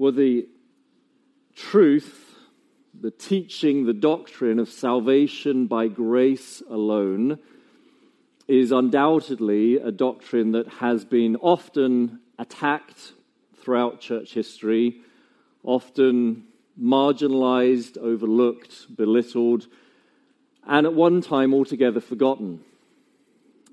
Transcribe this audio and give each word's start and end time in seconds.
Well, 0.00 0.12
the 0.12 0.46
truth, 1.56 2.36
the 2.94 3.10
teaching, 3.10 3.84
the 3.84 3.92
doctrine 3.92 4.60
of 4.60 4.68
salvation 4.68 5.66
by 5.66 5.88
grace 5.88 6.62
alone 6.70 7.40
is 8.46 8.70
undoubtedly 8.70 9.78
a 9.78 9.90
doctrine 9.90 10.52
that 10.52 10.68
has 10.68 11.04
been 11.04 11.34
often 11.34 12.20
attacked 12.38 13.12
throughout 13.56 14.00
church 14.00 14.34
history, 14.34 15.00
often 15.64 16.44
marginalized, 16.80 17.98
overlooked, 17.98 18.94
belittled, 18.96 19.66
and 20.64 20.86
at 20.86 20.94
one 20.94 21.22
time 21.22 21.52
altogether 21.52 22.00
forgotten. 22.00 22.60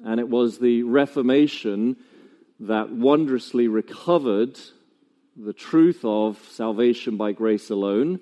And 0.04 0.20
it 0.20 0.28
was 0.28 0.58
the 0.58 0.82
Reformation 0.82 1.98
that 2.62 2.90
wondrously 2.90 3.68
recovered 3.68 4.60
the 5.36 5.54
truth 5.54 6.02
of 6.04 6.38
salvation 6.52 7.18
by 7.18 7.32
grace 7.32 7.70
alone. 7.70 8.20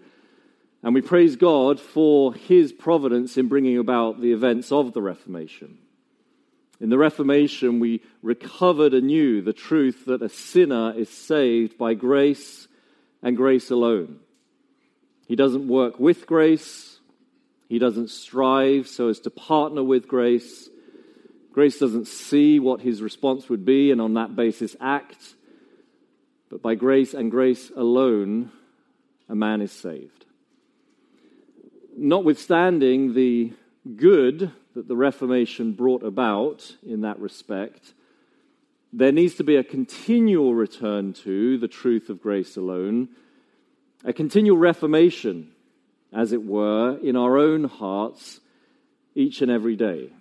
And 0.82 0.94
we 0.94 1.02
praise 1.02 1.36
God 1.36 1.80
for 1.80 2.34
his 2.34 2.74
providence 2.74 3.38
in 3.38 3.48
bringing 3.48 3.78
about 3.78 4.20
the 4.20 4.34
events 4.34 4.72
of 4.72 4.94
the 4.94 5.02
Reformation. 5.02 5.78
In 6.80 6.90
the 6.90 6.98
Reformation, 6.98 7.80
we 7.80 8.02
recovered 8.22 8.94
anew 8.94 9.42
the 9.42 9.54
truth 9.54 10.06
that 10.06 10.22
a 10.22 10.30
sinner 10.30 10.94
is 10.94 11.10
saved 11.10 11.78
by 11.78 11.94
grace 11.94 12.68
and 13.22 13.38
grace 13.38 13.72
alone. 13.72 14.20
He 15.28 15.36
doesn't 15.36 15.68
work 15.68 16.00
with 16.00 16.26
grace, 16.28 17.00
he 17.70 17.80
doesn't 17.80 18.10
strive 18.10 18.88
so 18.88 19.08
as 19.08 19.20
to 19.22 19.30
partner 19.30 19.84
with 19.84 20.08
grace. 20.08 20.70
Grace 21.54 21.78
doesn't 21.78 22.08
see 22.08 22.60
what 22.60 22.82
his 22.82 23.02
response 23.02 23.48
would 23.48 23.64
be 23.64 23.92
and 23.92 24.02
on 24.02 24.16
that 24.16 24.36
basis 24.36 24.76
act. 24.82 25.36
But 26.54 26.62
by 26.62 26.76
grace 26.76 27.16
and 27.16 27.32
grace 27.32 27.72
alone, 27.76 28.52
a 29.28 29.34
man 29.34 29.60
is 29.60 29.72
saved. 29.72 30.26
Notwithstanding 31.98 33.16
the 33.16 33.54
good 33.96 34.52
that 34.76 34.88
the 34.88 34.96
Reformation 34.96 35.74
brought 35.74 36.04
about 36.04 36.76
in 36.86 37.02
that 37.02 37.18
respect, 37.18 37.96
there 38.94 39.12
needs 39.12 39.34
to 39.38 39.44
be 39.44 39.56
a 39.56 39.64
continual 39.64 40.54
return 40.54 41.14
to 41.24 41.58
the 41.58 41.68
truth 41.68 42.10
of 42.10 42.22
grace 42.22 42.56
alone, 42.56 43.10
a 44.04 44.14
continual 44.14 44.58
reformation, 44.58 45.50
as 46.14 46.34
it 46.34 46.46
were, 46.46 47.00
in 47.00 47.16
our 47.16 47.40
own 47.40 47.64
hearts 47.64 48.40
each 49.16 49.42
and 49.42 49.50
every 49.50 49.76
day. 49.76 50.12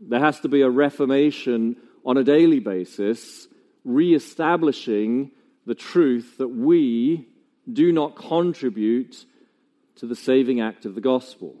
There 0.00 0.20
has 0.20 0.38
to 0.42 0.48
be 0.48 0.60
a 0.60 0.70
reformation 0.70 1.74
on 2.06 2.18
a 2.18 2.22
daily 2.22 2.60
basis, 2.60 3.48
re 3.84 4.14
establishing 4.14 5.30
the 5.66 5.74
truth 5.74 6.38
that 6.38 6.48
we 6.48 7.28
do 7.70 7.92
not 7.92 8.16
contribute 8.16 9.24
to 9.96 10.06
the 10.06 10.16
saving 10.16 10.60
act 10.60 10.84
of 10.84 10.94
the 10.94 11.00
gospel. 11.00 11.54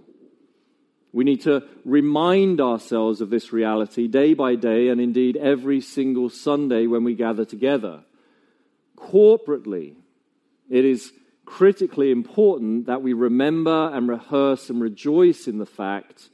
We 1.12 1.24
need 1.24 1.42
to 1.42 1.62
remind 1.84 2.60
ourselves 2.60 3.20
of 3.20 3.30
this 3.30 3.52
reality 3.52 4.08
day 4.08 4.34
by 4.34 4.56
day, 4.56 4.88
and 4.88 5.00
indeed 5.00 5.36
every 5.36 5.80
single 5.80 6.28
Sunday 6.28 6.86
when 6.86 7.04
we 7.04 7.14
gather 7.14 7.44
together. 7.44 8.02
Corporately, 8.96 9.94
it 10.68 10.84
is 10.84 11.12
critically 11.44 12.10
important 12.10 12.86
that 12.86 13.02
we 13.02 13.12
remember 13.12 13.90
and 13.92 14.08
rehearse 14.08 14.70
and 14.70 14.80
rejoice 14.80 15.46
in 15.46 15.58
the 15.58 15.66
fact 15.66 16.30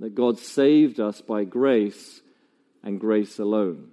that 0.00 0.14
God 0.14 0.38
saved 0.38 1.00
us 1.00 1.20
by 1.20 1.44
grace 1.44 2.22
and 2.82 2.98
grace 2.98 3.38
alone. 3.38 3.90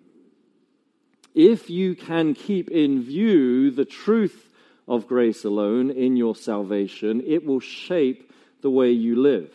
If 1.34 1.70
you 1.70 1.96
can 1.96 2.34
keep 2.34 2.70
in 2.70 3.04
view 3.04 3.72
the 3.72 3.86
truth 3.86 4.50
of 4.88 5.08
grace 5.08 5.46
alone 5.46 5.90
in 5.90 6.18
your 6.18 6.36
salvation, 6.36 7.24
it 7.26 7.46
will 7.46 7.62
shape 7.62 8.32
the 8.62 8.70
way 8.70 8.92
you 8.92 9.16
live. 9.16 9.52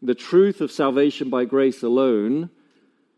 The 0.00 0.14
truth 0.14 0.62
of 0.62 0.72
salvation 0.72 1.28
by 1.28 1.44
grace 1.44 1.82
alone 1.82 2.48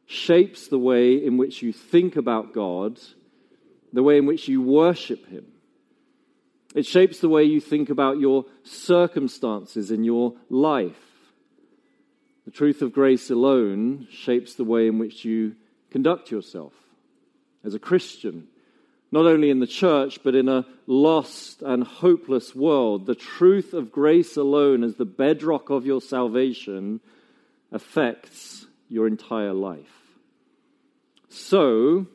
shapes 0.06 0.66
the 0.66 0.78
way 0.78 1.14
in 1.14 1.36
which 1.36 1.62
you 1.62 1.72
think 1.72 2.16
about 2.16 2.52
God, 2.52 2.98
the 3.92 4.02
way 4.02 4.18
in 4.18 4.26
which 4.26 4.48
you 4.48 4.60
worship 4.60 5.28
Him. 5.28 5.46
It 6.74 6.86
shapes 6.86 7.20
the 7.20 7.28
way 7.28 7.44
you 7.44 7.60
think 7.60 7.88
about 7.88 8.18
your 8.18 8.46
circumstances 8.64 9.92
in 9.92 10.02
your 10.02 10.34
life. 10.50 10.96
The 12.46 12.50
truth 12.50 12.82
of 12.82 12.92
grace 12.92 13.30
alone 13.30 14.08
shapes 14.10 14.54
the 14.54 14.64
way 14.64 14.88
in 14.88 14.98
which 14.98 15.24
you 15.24 15.54
conduct 15.90 16.30
yourself 16.30 16.72
as 17.64 17.74
a 17.74 17.78
Christian 17.78 18.48
not 19.12 19.26
only 19.26 19.50
in 19.50 19.60
the 19.60 19.66
church, 19.66 20.18
but 20.24 20.34
in 20.34 20.48
a 20.48 20.64
lost 20.86 21.60
and 21.60 21.84
hopeless 21.84 22.54
world. 22.54 23.04
The 23.04 23.14
truth 23.14 23.74
of 23.74 23.92
grace 23.92 24.38
alone 24.38 24.82
as 24.82 24.96
the 24.96 25.04
bedrock 25.04 25.68
of 25.68 25.84
your 25.84 26.00
salvation 26.00 27.00
affects 27.70 28.66
your 28.88 29.06
entire 29.06 29.52
life. 29.52 29.92
So, 31.28 32.06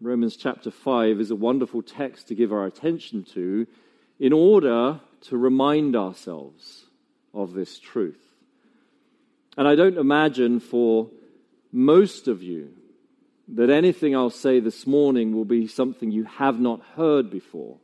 Romans 0.00 0.36
chapter 0.36 0.70
5 0.70 1.20
is 1.20 1.32
a 1.32 1.36
wonderful 1.36 1.82
text 1.82 2.28
to 2.28 2.36
give 2.36 2.52
our 2.52 2.64
attention 2.64 3.24
to 3.34 3.66
in 4.20 4.32
order 4.32 5.00
to 5.22 5.36
remind 5.36 5.96
ourselves 5.96 6.86
of 7.34 7.54
this 7.54 7.78
truth. 7.78 8.20
And 9.56 9.66
I 9.66 9.74
don't 9.74 9.98
imagine 9.98 10.60
for 10.60 11.10
most 11.72 12.28
of 12.28 12.42
you 12.42 12.72
that 13.54 13.70
anything 13.70 14.14
I'll 14.14 14.30
say 14.30 14.60
this 14.60 14.86
morning 14.86 15.34
will 15.34 15.44
be 15.44 15.66
something 15.66 16.10
you 16.10 16.24
have 16.24 16.60
not 16.60 16.80
heard 16.96 17.30
before. 17.30 17.78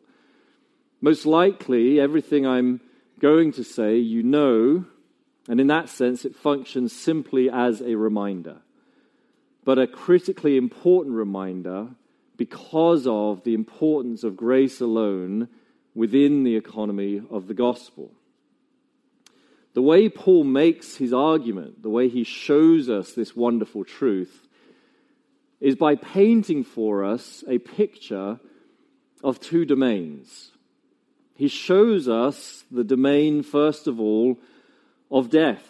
Most 1.01 1.27
likely, 1.27 2.01
everything 2.01 2.47
I'm 2.47 2.81
going 3.19 3.53
to 3.53 3.65
say 3.65 3.97
you 3.97 4.23
know, 4.23 4.85
and 5.49 5.61
in 5.61 5.67
that 5.67 5.89
sense, 5.89 6.25
it 6.25 6.37
functions 6.37 6.93
simply 6.93 7.51
as 7.51 7.81
a 7.81 7.97
reminder, 7.97 8.59
but 9.65 9.79
a 9.79 9.87
critically 9.87 10.57
important 10.57 11.17
reminder 11.17 11.89
because 12.37 13.07
of 13.07 13.43
the 13.45 13.55
importance 13.55 14.23
of 14.23 14.37
grace 14.37 14.81
alone 14.81 15.49
within 15.95 16.45
the 16.45 16.57
economy 16.57 17.23
of 17.31 17.49
the 17.49 17.55
gospel. 17.55 18.13
The 19.75 19.83
way 19.83 20.09
Paul 20.09 20.45
makes 20.45 20.97
his 20.97 21.13
argument, 21.13 21.83
the 21.83 21.91
way 21.91 22.09
he 22.09 22.25
shows 22.25 22.89
us 22.89 23.13
this 23.13 23.35
wonderful 23.35 23.85
truth, 23.85 24.46
is 25.61 25.77
by 25.77 25.95
painting 25.95 26.65
for 26.65 27.05
us 27.05 27.43
a 27.49 27.59
picture 27.59 28.39
of 29.25 29.41
two 29.41 29.65
domains. 29.65 30.53
He 31.35 31.49
shows 31.49 32.09
us 32.09 32.65
the 32.71 32.85
domain, 32.85 33.43
first 33.43 33.87
of 33.87 34.01
all, 34.01 34.39
of 35.11 35.31
death, 35.31 35.67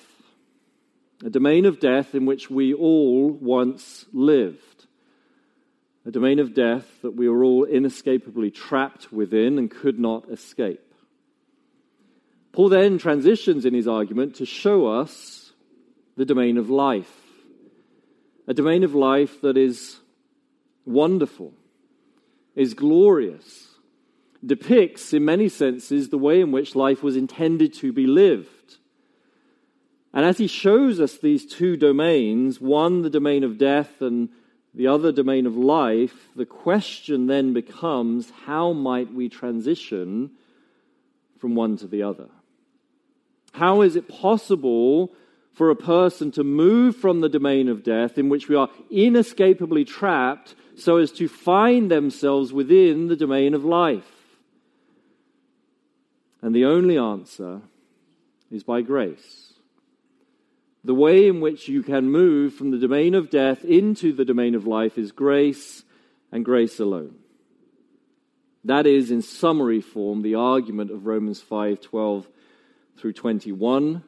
a 1.25 1.31
domain 1.31 1.65
of 1.65 1.81
death 1.81 2.15
in 2.15 2.27
which 2.27 2.51
we 2.51 2.73
all 2.73 3.31
once 3.31 4.07
lived, 4.13 4.87
a 6.05 6.11
domain 6.11 6.39
of 6.39 6.55
death 6.55 6.87
that 7.03 7.17
we 7.17 7.29
were 7.29 7.43
all 7.43 7.65
inescapably 7.65 8.51
trapped 8.51 9.13
within 9.13 9.59
and 9.59 9.71
could 9.71 9.99
not 9.99 10.29
escape. 10.31 10.81
Paul 12.53 12.69
then 12.69 12.99
transitions 12.99 13.65
in 13.65 13.75
his 13.75 13.89
argument 13.89 14.37
to 14.37 14.47
show 14.47 14.87
us 14.87 15.53
the 16.17 16.25
domain 16.25 16.57
of 16.57 16.71
life 16.71 17.26
a 18.47 18.55
domain 18.55 18.85
of 18.85 18.95
life 18.95 19.41
that 19.41 19.57
is 19.57 19.97
wonderful, 20.85 21.53
is 22.55 22.75
glorious, 22.75 23.69
depicts, 24.45 25.13
in 25.13 25.25
many 25.25 25.49
senses, 25.49 26.09
the 26.09 26.19
way 26.19 26.41
in 26.41 26.53
which 26.53 26.77
life 26.77 27.03
was 27.03 27.17
intended 27.17 27.75
to 27.75 27.93
be 27.93 28.07
lived. 28.07 28.77
And 30.13 30.25
as 30.25 30.39
he 30.39 30.47
shows 30.47 31.01
us 31.01 31.19
these 31.19 31.45
two 31.45 31.77
domains, 31.77 32.61
one 32.61 33.03
the 33.03 33.11
domain 33.11 33.45
of 33.45 33.59
death 33.59 34.01
and 34.01 34.31
the 34.73 34.87
other 34.87 35.11
domain 35.11 35.47
of 35.47 35.57
life, 35.57 36.29
the 36.37 36.47
question 36.47 37.27
then 37.27 37.53
becomes 37.53 38.31
how 38.45 38.73
might 38.73 39.13
we 39.13 39.29
transition 39.29 40.31
from 41.39 41.55
one 41.55 41.77
to 41.79 41.87
the 41.87 42.03
other? 42.03 42.29
How 43.53 43.83
is 43.83 43.97
it 43.97 44.09
possible 44.09 45.13
for 45.57 45.71
a 45.71 45.77
person 45.77 46.31
to 46.31 46.45
move 46.45 46.95
from 46.95 47.23
the 47.23 47.31
domain 47.31 47.71
of 47.71 47.83
death 47.83 48.19
in 48.19 48.29
which 48.29 48.47
we 48.47 48.55
are 48.55 48.69
inescapably 48.91 49.87
trapped 49.87 50.55
so 50.77 50.99
as 50.99 51.11
to 51.11 51.27
find 51.29 51.91
themselves 51.91 52.53
within 52.53 53.09
the 53.09 53.17
domain 53.17 53.55
of 53.55 53.65
life? 53.65 54.05
And 56.43 56.55
the 56.55 56.67
only 56.67 56.99
answer 56.99 57.63
is 58.51 58.65
by 58.65 58.83
grace. 58.83 59.55
The 60.85 60.95
way 60.95 61.27
in 61.27 61.41
which 61.41 61.69
you 61.69 61.83
can 61.83 62.11
move 62.11 62.53
from 62.53 62.71
the 62.71 62.79
domain 62.79 63.15
of 63.15 63.31
death 63.31 63.65
into 63.65 64.13
the 64.13 64.27
domain 64.27 64.55
of 64.55 64.67
life 64.67 64.99
is 64.99 65.11
grace 65.11 65.85
and 66.31 66.45
grace 66.45 66.79
alone. 66.79 67.15
That 68.63 68.87
is, 68.87 69.11
in 69.11 69.23
summary 69.23 69.81
form, 69.81 70.21
the 70.21 70.35
argument 70.35 70.91
of 70.91 71.07
Romans 71.07 71.41
5 71.41 71.81
12 71.81 72.29
through 72.99 73.15
21 73.15 74.03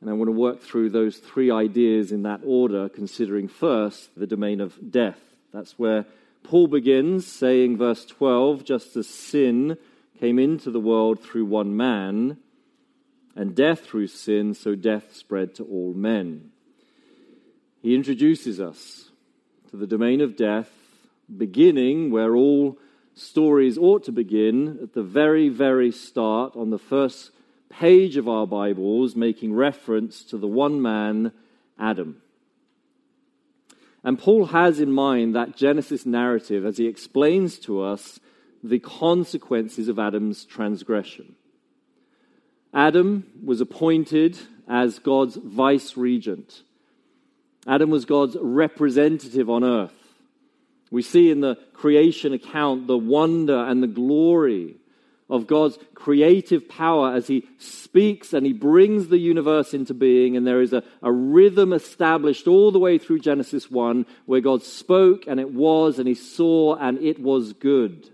and 0.00 0.08
I 0.08 0.12
want 0.12 0.28
to 0.28 0.32
work 0.32 0.60
through 0.60 0.90
those 0.90 1.18
three 1.18 1.50
ideas 1.50 2.12
in 2.12 2.22
that 2.22 2.40
order, 2.44 2.88
considering 2.88 3.48
first 3.48 4.10
the 4.16 4.26
domain 4.26 4.60
of 4.60 4.90
death. 4.90 5.20
That's 5.52 5.78
where 5.78 6.06
Paul 6.44 6.68
begins 6.68 7.26
saying, 7.26 7.76
verse 7.76 8.04
12, 8.04 8.64
just 8.64 8.96
as 8.96 9.08
sin 9.08 9.76
came 10.20 10.38
into 10.38 10.70
the 10.70 10.80
world 10.80 11.20
through 11.20 11.46
one 11.46 11.76
man, 11.76 12.38
and 13.34 13.54
death 13.54 13.80
through 13.80 14.08
sin, 14.08 14.54
so 14.54 14.74
death 14.74 15.14
spread 15.14 15.54
to 15.56 15.64
all 15.64 15.94
men. 15.94 16.50
He 17.82 17.94
introduces 17.94 18.60
us 18.60 19.10
to 19.70 19.76
the 19.76 19.86
domain 19.86 20.20
of 20.20 20.36
death, 20.36 20.70
beginning 21.36 22.10
where 22.10 22.34
all 22.34 22.78
stories 23.14 23.76
ought 23.78 24.04
to 24.04 24.12
begin, 24.12 24.78
at 24.82 24.94
the 24.94 25.02
very, 25.02 25.48
very 25.48 25.92
start, 25.92 26.56
on 26.56 26.70
the 26.70 26.78
first 26.78 27.30
page 27.68 28.16
of 28.16 28.28
our 28.28 28.46
Bibles, 28.46 29.14
making 29.14 29.54
reference 29.54 30.22
to 30.24 30.38
the 30.38 30.48
one 30.48 30.80
man, 30.80 31.32
Adam. 31.78 32.22
And 34.04 34.18
Paul 34.18 34.46
has 34.46 34.80
in 34.80 34.92
mind 34.92 35.34
that 35.34 35.56
Genesis 35.56 36.06
narrative 36.06 36.64
as 36.64 36.78
he 36.78 36.86
explains 36.86 37.58
to 37.60 37.82
us 37.82 38.20
the 38.62 38.78
consequences 38.78 39.88
of 39.88 39.98
Adam's 39.98 40.44
transgression. 40.44 41.34
Adam 42.72 43.24
was 43.44 43.60
appointed 43.60 44.38
as 44.68 44.98
God's 44.98 45.36
vice 45.36 45.96
regent. 45.96 46.62
Adam 47.66 47.90
was 47.90 48.04
God's 48.04 48.36
representative 48.40 49.48
on 49.48 49.64
earth. 49.64 49.92
We 50.90 51.02
see 51.02 51.30
in 51.30 51.40
the 51.40 51.56
creation 51.72 52.32
account 52.32 52.86
the 52.86 52.96
wonder 52.96 53.58
and 53.58 53.82
the 53.82 53.88
glory 53.88 54.76
of 55.30 55.46
God's 55.46 55.78
creative 55.94 56.68
power 56.68 57.14
as 57.14 57.26
He 57.26 57.46
speaks 57.58 58.32
and 58.32 58.46
He 58.46 58.52
brings 58.52 59.08
the 59.08 59.18
universe 59.18 59.74
into 59.74 59.94
being. 59.94 60.36
And 60.36 60.46
there 60.46 60.62
is 60.62 60.72
a, 60.72 60.82
a 61.02 61.12
rhythm 61.12 61.72
established 61.72 62.46
all 62.46 62.72
the 62.72 62.78
way 62.78 62.98
through 62.98 63.20
Genesis 63.20 63.70
1 63.70 64.06
where 64.26 64.40
God 64.40 64.62
spoke 64.62 65.26
and 65.26 65.38
it 65.38 65.52
was, 65.52 65.98
and 65.98 66.08
He 66.08 66.14
saw 66.14 66.76
and 66.76 66.98
it 66.98 67.20
was 67.20 67.52
good. 67.52 68.10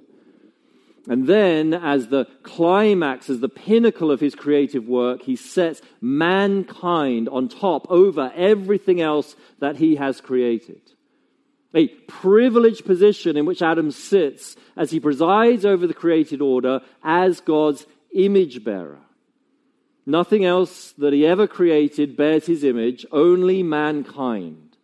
And 1.06 1.26
then, 1.26 1.74
as 1.74 2.08
the 2.08 2.26
climax, 2.42 3.28
as 3.28 3.40
the 3.40 3.48
pinnacle 3.48 4.10
of 4.10 4.20
his 4.20 4.34
creative 4.34 4.88
work, 4.88 5.22
he 5.22 5.36
sets 5.36 5.82
mankind 6.00 7.28
on 7.28 7.48
top 7.48 7.86
over 7.90 8.32
everything 8.34 9.02
else 9.02 9.36
that 9.58 9.76
he 9.76 9.96
has 9.96 10.22
created. 10.22 10.80
A 11.74 11.88
privileged 11.88 12.84
position 12.84 13.36
in 13.36 13.46
which 13.46 13.62
Adam 13.62 13.90
sits 13.90 14.56
as 14.76 14.90
he 14.90 15.00
presides 15.00 15.64
over 15.64 15.86
the 15.86 15.94
created 15.94 16.40
order 16.40 16.80
as 17.02 17.40
God's 17.40 17.86
image 18.14 18.62
bearer. 18.62 19.00
Nothing 20.06 20.44
else 20.44 20.92
that 20.98 21.12
he 21.12 21.26
ever 21.26 21.46
created 21.46 22.16
bears 22.16 22.46
his 22.46 22.62
image, 22.62 23.06
only 23.10 23.62
mankind. 23.62 24.76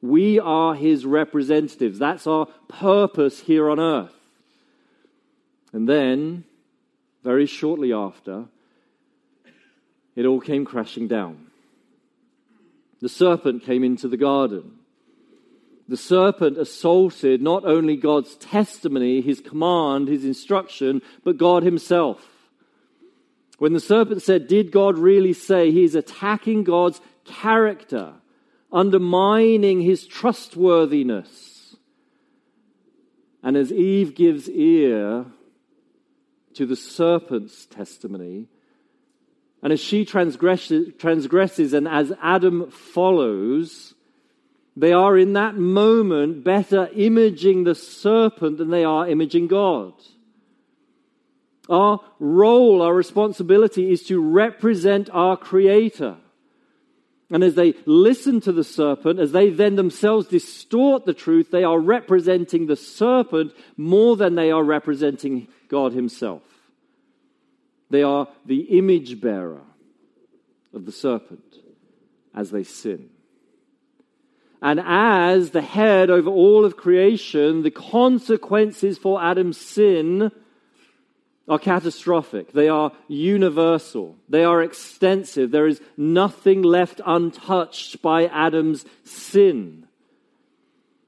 We 0.00 0.38
are 0.38 0.74
his 0.74 1.04
representatives. 1.04 1.98
That's 1.98 2.26
our 2.26 2.46
purpose 2.68 3.40
here 3.40 3.68
on 3.68 3.78
earth. 3.78 4.14
And 5.72 5.88
then, 5.88 6.44
very 7.22 7.46
shortly 7.46 7.92
after, 7.92 8.46
it 10.14 10.26
all 10.26 10.40
came 10.40 10.64
crashing 10.64 11.08
down. 11.08 11.46
The 13.00 13.08
serpent 13.08 13.64
came 13.64 13.82
into 13.82 14.08
the 14.08 14.16
garden. 14.16 14.78
The 15.88 15.96
serpent 15.96 16.58
assaulted 16.58 17.42
not 17.42 17.64
only 17.64 17.96
God's 17.96 18.36
testimony, 18.36 19.20
his 19.20 19.40
command, 19.40 20.08
his 20.08 20.24
instruction, 20.24 21.02
but 21.24 21.36
God 21.36 21.62
himself. 21.62 22.24
When 23.58 23.72
the 23.72 23.80
serpent 23.80 24.22
said, 24.22 24.48
Did 24.48 24.70
God 24.70 24.98
really 24.98 25.32
say? 25.32 25.70
He 25.70 25.84
is 25.84 25.94
attacking 25.94 26.64
God's 26.64 27.00
character, 27.24 28.14
undermining 28.72 29.80
his 29.80 30.06
trustworthiness. 30.06 31.76
And 33.42 33.56
as 33.56 33.72
Eve 33.72 34.14
gives 34.14 34.48
ear 34.48 35.26
to 36.54 36.66
the 36.66 36.76
serpent's 36.76 37.66
testimony. 37.66 38.48
And 39.62 39.72
as 39.72 39.80
she 39.80 40.04
transgresses, 40.04 40.92
transgresses 40.98 41.72
and 41.72 41.88
as 41.88 42.12
Adam 42.22 42.70
follows, 42.70 43.94
they 44.76 44.92
are 44.92 45.18
in 45.18 45.34
that 45.34 45.56
moment 45.56 46.44
better 46.44 46.88
imaging 46.94 47.64
the 47.64 47.74
serpent 47.74 48.58
than 48.58 48.70
they 48.70 48.84
are 48.84 49.08
imaging 49.08 49.48
God. 49.48 49.92
Our 51.68 52.00
role, 52.18 52.82
our 52.82 52.94
responsibility 52.94 53.92
is 53.92 54.02
to 54.04 54.20
represent 54.20 55.10
our 55.12 55.36
Creator. 55.36 56.16
And 57.30 57.44
as 57.44 57.54
they 57.54 57.74
listen 57.86 58.40
to 58.42 58.52
the 58.52 58.64
serpent, 58.64 59.18
as 59.18 59.32
they 59.32 59.48
then 59.50 59.76
themselves 59.76 60.26
distort 60.26 61.06
the 61.06 61.14
truth, 61.14 61.50
they 61.50 61.64
are 61.64 61.78
representing 61.78 62.66
the 62.66 62.76
serpent 62.76 63.52
more 63.76 64.16
than 64.16 64.34
they 64.34 64.50
are 64.50 64.62
representing 64.62 65.48
God 65.68 65.92
Himself. 65.92 66.42
They 67.88 68.02
are 68.02 68.28
the 68.44 68.78
image 68.78 69.20
bearer 69.20 69.62
of 70.74 70.84
the 70.84 70.92
serpent 70.92 71.58
as 72.34 72.50
they 72.50 72.64
sin. 72.64 73.11
And 74.62 74.80
as 74.80 75.50
the 75.50 75.60
head 75.60 76.08
over 76.08 76.30
all 76.30 76.64
of 76.64 76.76
creation, 76.76 77.62
the 77.62 77.70
consequences 77.72 78.96
for 78.96 79.20
Adam's 79.20 79.58
sin 79.58 80.30
are 81.48 81.58
catastrophic. 81.58 82.52
They 82.52 82.68
are 82.68 82.92
universal. 83.08 84.16
They 84.28 84.44
are 84.44 84.62
extensive. 84.62 85.50
There 85.50 85.66
is 85.66 85.80
nothing 85.96 86.62
left 86.62 87.00
untouched 87.04 88.00
by 88.02 88.26
Adam's 88.26 88.84
sin. 89.02 89.88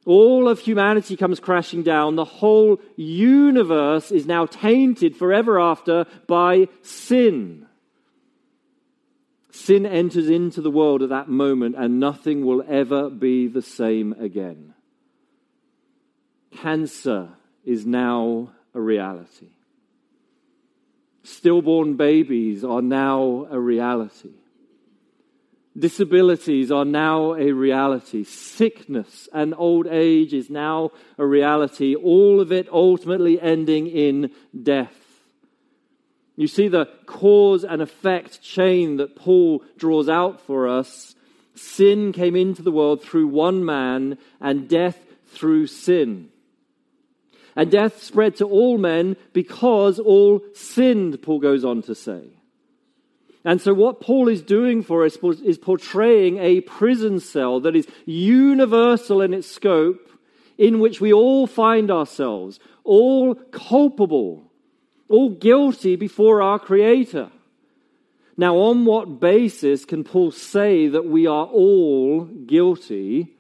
All 0.05 0.49
of 0.49 0.59
humanity 0.59 1.17
comes 1.17 1.39
crashing 1.39 1.85
down. 1.85 2.17
The 2.17 2.25
whole 2.25 2.81
universe 2.97 4.11
is 4.11 4.27
now 4.27 4.47
tainted 4.47 5.17
forever 5.17 5.61
after 5.61 6.07
by 6.27 6.69
sin. 6.83 7.64
Sin 9.55 9.87
enters 9.87 10.29
into 10.29 10.61
the 10.61 10.71
world 10.71 11.01
at 11.01 11.11
that 11.11 11.29
moment, 11.29 11.77
and 11.79 12.01
nothing 12.01 12.45
will 12.45 12.65
ever 12.69 13.09
be 13.09 13.47
the 13.47 13.63
same 13.63 14.13
again. 14.19 14.75
Cancer 16.51 17.29
is 17.65 17.87
now 17.87 18.51
a 18.75 18.81
reality. 18.81 19.51
Stillborn 21.23 21.95
babies 21.95 22.65
are 22.65 22.83
now 22.83 23.47
a 23.49 23.59
reality. 23.59 24.35
Disabilities 25.79 26.73
are 26.73 26.85
now 26.85 27.35
a 27.35 27.53
reality. 27.53 28.25
Sickness 28.25 29.29
and 29.33 29.55
old 29.57 29.87
age 29.87 30.35
is 30.35 30.51
now 30.51 30.91
a 31.17 31.25
reality. 31.25 31.95
All 31.95 32.41
of 32.41 32.51
it 32.51 32.69
ultimately 32.73 33.41
ending 33.41 33.87
in 33.87 34.33
death. 34.61 35.04
You 36.37 36.49
see 36.49 36.69
the 36.69 36.87
cause 37.07 37.65
and 37.65 37.81
effect 37.81 38.43
chain 38.43 38.97
that 38.97 39.15
Paul 39.15 39.63
draws 39.77 40.09
out 40.09 40.41
for 40.41 40.69
us. 40.69 41.15
Sin 41.55 42.13
came 42.13 42.35
into 42.35 42.63
the 42.63 42.73
world 42.73 43.03
through 43.03 43.29
one 43.29 43.65
man, 43.65 44.19
and 44.41 44.69
death 44.69 44.99
through 45.29 45.69
sin. 45.69 46.31
And 47.57 47.71
death 47.71 48.03
spread 48.03 48.37
to 48.37 48.47
all 48.47 48.79
men 48.79 49.17
because 49.33 50.01
all 50.01 50.43
sinned, 50.55 51.23
Paul 51.23 51.39
goes 51.39 51.65
on 51.65 51.83
to 51.83 51.95
say. 51.95 52.23
And 53.45 53.61
so, 53.61 53.75
what 53.75 54.01
Paul 54.01 54.29
is 54.29 54.43
doing 54.43 54.83
for 54.83 55.05
us 55.05 55.19
is 55.23 55.59
portraying 55.59 56.39
a 56.39 56.63
prison 56.63 57.21
cell 57.21 57.61
that 57.61 57.77
is 57.77 57.87
universal 58.07 59.21
in 59.21 59.35
its 59.35 59.47
scope, 59.47 60.11
in 60.57 60.81
which 60.81 61.01
we 61.01 61.13
all 61.13 61.47
find 61.47 61.91
ourselves, 61.91 62.59
all 62.85 63.35
culpable, 63.35 64.51
all 65.15 65.31
guilty 65.31 65.95
before 65.97 66.43
our 66.43 66.59
Creator. 66.59 67.31
Now, 68.37 68.57
on 68.57 68.85
what 68.85 69.21
basis 69.21 69.85
can 69.85 70.03
Paul 70.03 70.33
say 70.33 70.89
that 70.89 71.07
we 71.07 71.27
are 71.27 71.47
all 71.47 72.25
guilty? 72.25 73.37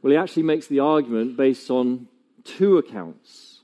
Well, 0.00 0.10
he 0.10 0.16
actually 0.18 0.42
makes 0.42 0.66
the 0.66 0.80
argument 0.80 1.36
based 1.36 1.70
on 1.70 2.08
two 2.44 2.76
accounts. 2.76 3.60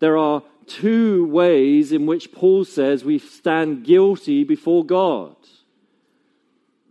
There 0.00 0.18
are 0.18 0.42
two 0.66 1.26
ways 1.26 1.92
in 1.92 2.04
which 2.04 2.32
Paul 2.32 2.64
says 2.64 3.04
we 3.04 3.18
stand 3.18 3.84
guilty 3.84 4.44
before 4.44 4.84
God. 4.84 5.36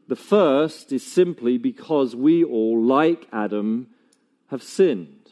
The 0.07 0.15
first 0.15 0.91
is 0.91 1.05
simply 1.05 1.57
because 1.57 2.15
we 2.15 2.43
all, 2.43 2.81
like 2.81 3.27
Adam, 3.31 3.87
have 4.47 4.63
sinned. 4.63 5.22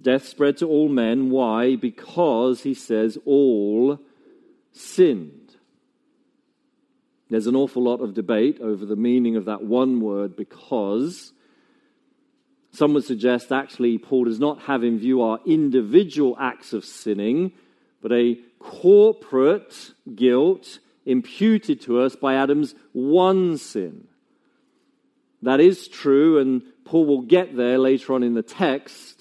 Death 0.00 0.26
spread 0.26 0.56
to 0.58 0.66
all 0.66 0.88
men. 0.88 1.30
Why? 1.30 1.76
Because, 1.76 2.62
he 2.62 2.74
says, 2.74 3.18
all 3.24 3.98
sinned. 4.72 5.56
There's 7.30 7.46
an 7.46 7.56
awful 7.56 7.82
lot 7.82 8.00
of 8.00 8.14
debate 8.14 8.60
over 8.60 8.86
the 8.86 8.96
meaning 8.96 9.36
of 9.36 9.44
that 9.46 9.62
one 9.62 10.00
word, 10.00 10.36
because. 10.36 11.32
Some 12.70 12.94
would 12.94 13.04
suggest 13.04 13.50
actually 13.50 13.98
Paul 13.98 14.24
does 14.24 14.38
not 14.38 14.62
have 14.62 14.84
in 14.84 14.98
view 14.98 15.22
our 15.22 15.40
individual 15.44 16.36
acts 16.38 16.72
of 16.72 16.84
sinning, 16.84 17.52
but 18.00 18.12
a 18.12 18.38
corporate 18.60 19.92
guilt 20.14 20.78
imputed 21.04 21.80
to 21.80 22.00
us 22.00 22.14
by 22.14 22.34
Adam's 22.34 22.74
one 22.92 23.56
sin. 23.56 24.06
That 25.42 25.60
is 25.60 25.88
true, 25.88 26.38
and 26.38 26.62
Paul 26.84 27.06
will 27.06 27.22
get 27.22 27.56
there 27.56 27.78
later 27.78 28.12
on 28.12 28.22
in 28.22 28.34
the 28.34 28.42
text. 28.42 29.17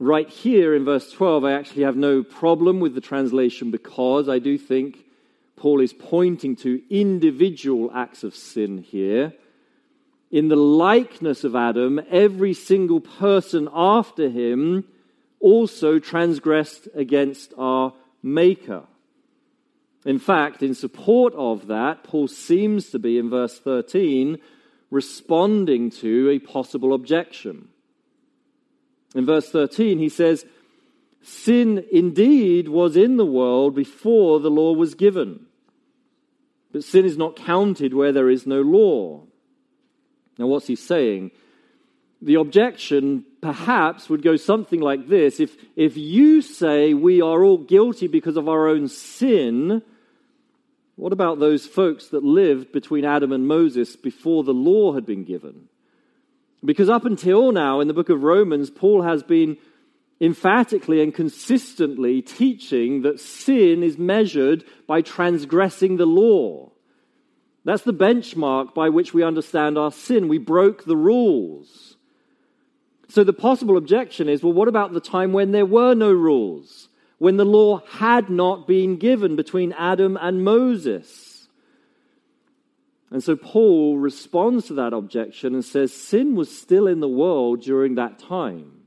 Right 0.00 0.28
here 0.28 0.74
in 0.74 0.84
verse 0.84 1.12
12, 1.12 1.44
I 1.44 1.52
actually 1.52 1.84
have 1.84 1.96
no 1.96 2.24
problem 2.24 2.80
with 2.80 2.94
the 2.94 3.00
translation 3.00 3.70
because 3.70 4.28
I 4.28 4.40
do 4.40 4.58
think 4.58 5.04
Paul 5.56 5.80
is 5.80 5.92
pointing 5.92 6.56
to 6.56 6.82
individual 6.88 7.90
acts 7.94 8.24
of 8.24 8.34
sin 8.34 8.78
here. 8.78 9.34
In 10.30 10.48
the 10.48 10.56
likeness 10.56 11.44
of 11.44 11.54
Adam, 11.54 12.00
every 12.10 12.54
single 12.54 13.00
person 13.00 13.68
after 13.72 14.30
him 14.30 14.84
also 15.38 15.98
transgressed 15.98 16.88
against 16.94 17.52
our 17.58 17.92
Maker. 18.22 18.84
In 20.04 20.18
fact, 20.18 20.62
in 20.62 20.74
support 20.74 21.34
of 21.34 21.66
that, 21.66 22.04
Paul 22.04 22.28
seems 22.28 22.90
to 22.90 22.98
be, 22.98 23.18
in 23.18 23.28
verse 23.30 23.58
13, 23.58 24.38
responding 24.90 25.90
to 25.90 26.30
a 26.30 26.38
possible 26.38 26.94
objection. 26.94 27.68
In 29.14 29.26
verse 29.26 29.50
13, 29.50 29.98
he 29.98 30.08
says, 30.08 30.44
Sin 31.22 31.84
indeed 31.92 32.68
was 32.68 32.96
in 32.96 33.16
the 33.16 33.26
world 33.26 33.74
before 33.74 34.40
the 34.40 34.50
law 34.50 34.72
was 34.72 34.94
given, 34.94 35.46
but 36.72 36.84
sin 36.84 37.04
is 37.04 37.16
not 37.16 37.36
counted 37.36 37.92
where 37.92 38.12
there 38.12 38.30
is 38.30 38.46
no 38.46 38.62
law. 38.62 39.24
Now, 40.38 40.46
what's 40.46 40.68
he 40.68 40.76
saying? 40.76 41.32
The 42.22 42.36
objection 42.36 43.24
perhaps 43.40 44.08
would 44.08 44.22
go 44.22 44.36
something 44.36 44.80
like 44.80 45.08
this 45.08 45.40
if, 45.40 45.56
if 45.76 45.96
you 45.96 46.42
say 46.42 46.94
we 46.94 47.20
are 47.20 47.44
all 47.44 47.58
guilty 47.58 48.06
because 48.06 48.36
of 48.36 48.48
our 48.48 48.68
own 48.68 48.88
sin, 48.88 49.82
what 50.96 51.12
about 51.12 51.38
those 51.38 51.66
folks 51.66 52.08
that 52.08 52.22
lived 52.22 52.72
between 52.72 53.04
Adam 53.04 53.32
and 53.32 53.48
Moses 53.48 53.96
before 53.96 54.44
the 54.44 54.54
law 54.54 54.92
had 54.92 55.06
been 55.06 55.24
given? 55.24 55.68
Because 56.64 56.88
up 56.88 57.04
until 57.04 57.52
now 57.52 57.80
in 57.80 57.88
the 57.88 57.94
book 57.94 58.10
of 58.10 58.22
Romans, 58.22 58.70
Paul 58.70 59.02
has 59.02 59.22
been 59.22 59.56
emphatically 60.20 61.02
and 61.02 61.14
consistently 61.14 62.20
teaching 62.20 63.02
that 63.02 63.20
sin 63.20 63.82
is 63.82 63.96
measured 63.96 64.64
by 64.86 65.00
transgressing 65.00 65.96
the 65.96 66.06
law. 66.06 66.70
That's 67.64 67.82
the 67.82 67.94
benchmark 67.94 68.74
by 68.74 68.90
which 68.90 69.14
we 69.14 69.22
understand 69.22 69.78
our 69.78 69.90
sin. 69.90 70.28
We 70.28 70.38
broke 70.38 70.84
the 70.84 70.96
rules. 70.96 71.96
So 73.08 73.24
the 73.24 73.32
possible 73.32 73.76
objection 73.76 74.28
is 74.28 74.42
well, 74.42 74.52
what 74.52 74.68
about 74.68 74.92
the 74.92 75.00
time 75.00 75.32
when 75.32 75.52
there 75.52 75.66
were 75.66 75.94
no 75.94 76.12
rules? 76.12 76.88
When 77.18 77.36
the 77.36 77.44
law 77.44 77.82
had 77.86 78.30
not 78.30 78.66
been 78.66 78.96
given 78.96 79.36
between 79.36 79.72
Adam 79.72 80.16
and 80.20 80.44
Moses? 80.44 81.29
And 83.10 83.22
so 83.22 83.34
Paul 83.34 83.98
responds 83.98 84.66
to 84.66 84.74
that 84.74 84.92
objection 84.92 85.54
and 85.54 85.64
says 85.64 85.92
sin 85.92 86.36
was 86.36 86.56
still 86.56 86.86
in 86.86 87.00
the 87.00 87.08
world 87.08 87.62
during 87.62 87.96
that 87.96 88.18
time. 88.18 88.82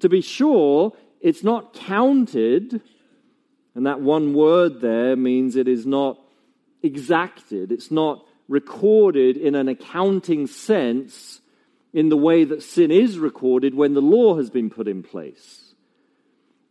To 0.00 0.08
be 0.08 0.20
sure, 0.20 0.92
it's 1.20 1.42
not 1.42 1.74
counted, 1.74 2.80
and 3.74 3.86
that 3.86 4.00
one 4.00 4.32
word 4.32 4.80
there 4.80 5.16
means 5.16 5.56
it 5.56 5.66
is 5.66 5.86
not 5.86 6.20
exacted, 6.82 7.72
it's 7.72 7.90
not 7.90 8.24
recorded 8.48 9.36
in 9.36 9.56
an 9.56 9.68
accounting 9.68 10.46
sense 10.46 11.40
in 11.92 12.10
the 12.10 12.16
way 12.16 12.44
that 12.44 12.62
sin 12.62 12.90
is 12.90 13.18
recorded 13.18 13.74
when 13.74 13.94
the 13.94 14.02
law 14.02 14.36
has 14.36 14.50
been 14.50 14.70
put 14.70 14.86
in 14.86 15.02
place. 15.02 15.65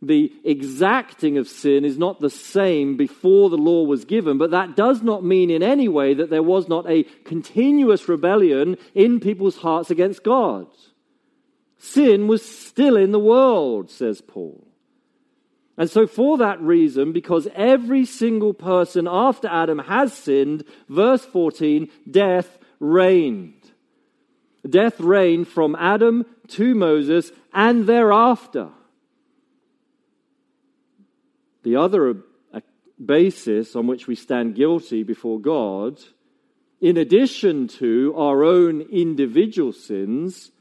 The 0.02 0.32
exacting 0.44 1.38
of 1.38 1.48
sin 1.48 1.84
is 1.84 1.96
not 1.96 2.20
the 2.20 2.30
same 2.30 2.96
before 2.96 3.48
the 3.48 3.56
law 3.56 3.84
was 3.84 4.04
given, 4.04 4.36
but 4.36 4.50
that 4.50 4.76
does 4.76 5.02
not 5.02 5.24
mean 5.24 5.50
in 5.50 5.62
any 5.62 5.88
way 5.88 6.12
that 6.14 6.28
there 6.28 6.42
was 6.42 6.68
not 6.68 6.88
a 6.88 7.04
continuous 7.24 8.08
rebellion 8.08 8.76
in 8.94 9.20
people's 9.20 9.56
hearts 9.56 9.90
against 9.90 10.22
God. 10.22 10.66
Sin 11.78 12.28
was 12.28 12.44
still 12.44 12.96
in 12.96 13.12
the 13.12 13.18
world, 13.18 13.90
says 13.90 14.20
Paul. 14.20 14.66
And 15.78 15.90
so, 15.90 16.06
for 16.06 16.38
that 16.38 16.60
reason, 16.60 17.12
because 17.12 17.48
every 17.54 18.06
single 18.06 18.54
person 18.54 19.06
after 19.06 19.48
Adam 19.48 19.78
has 19.80 20.12
sinned, 20.12 20.64
verse 20.88 21.24
14, 21.24 21.90
death 22.10 22.58
reigned. 22.80 23.52
Death 24.68 24.98
reigned 25.00 25.48
from 25.48 25.76
Adam 25.76 26.24
to 26.48 26.74
Moses 26.74 27.30
and 27.52 27.86
thereafter. 27.86 28.70
The 31.66 31.74
other 31.74 32.18
uh, 32.54 32.60
basis 33.04 33.74
on 33.74 33.88
which 33.88 34.06
we 34.06 34.14
stand 34.14 34.54
guilty 34.54 35.02
before 35.02 35.40
God, 35.40 35.98
in 36.80 36.96
addition 36.96 37.66
to 37.80 38.14
our 38.16 38.44
own 38.44 38.82
individual 38.82 39.72
sins, 39.72 40.52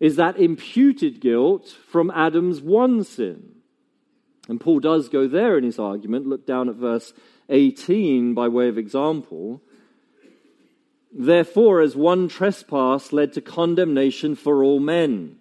is 0.00 0.16
that 0.16 0.36
imputed 0.36 1.20
guilt 1.20 1.68
from 1.68 2.10
Adam's 2.10 2.60
one 2.60 3.04
sin. 3.04 3.52
And 4.48 4.60
Paul 4.60 4.80
does 4.80 5.08
go 5.08 5.28
there 5.28 5.56
in 5.56 5.62
his 5.62 5.78
argument. 5.78 6.26
Look 6.26 6.44
down 6.44 6.68
at 6.68 6.74
verse 6.74 7.12
18 7.48 8.34
by 8.34 8.48
way 8.48 8.66
of 8.66 8.78
example. 8.78 9.62
Therefore, 11.12 11.80
as 11.82 11.94
one 11.94 12.26
trespass 12.26 13.12
led 13.12 13.32
to 13.34 13.40
condemnation 13.40 14.34
for 14.34 14.64
all 14.64 14.80
men. 14.80 15.36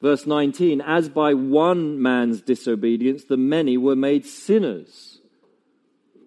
Verse 0.00 0.26
19, 0.26 0.80
as 0.80 1.08
by 1.08 1.34
one 1.34 2.00
man's 2.00 2.40
disobedience 2.40 3.24
the 3.24 3.36
many 3.36 3.76
were 3.76 3.96
made 3.96 4.24
sinners. 4.24 5.20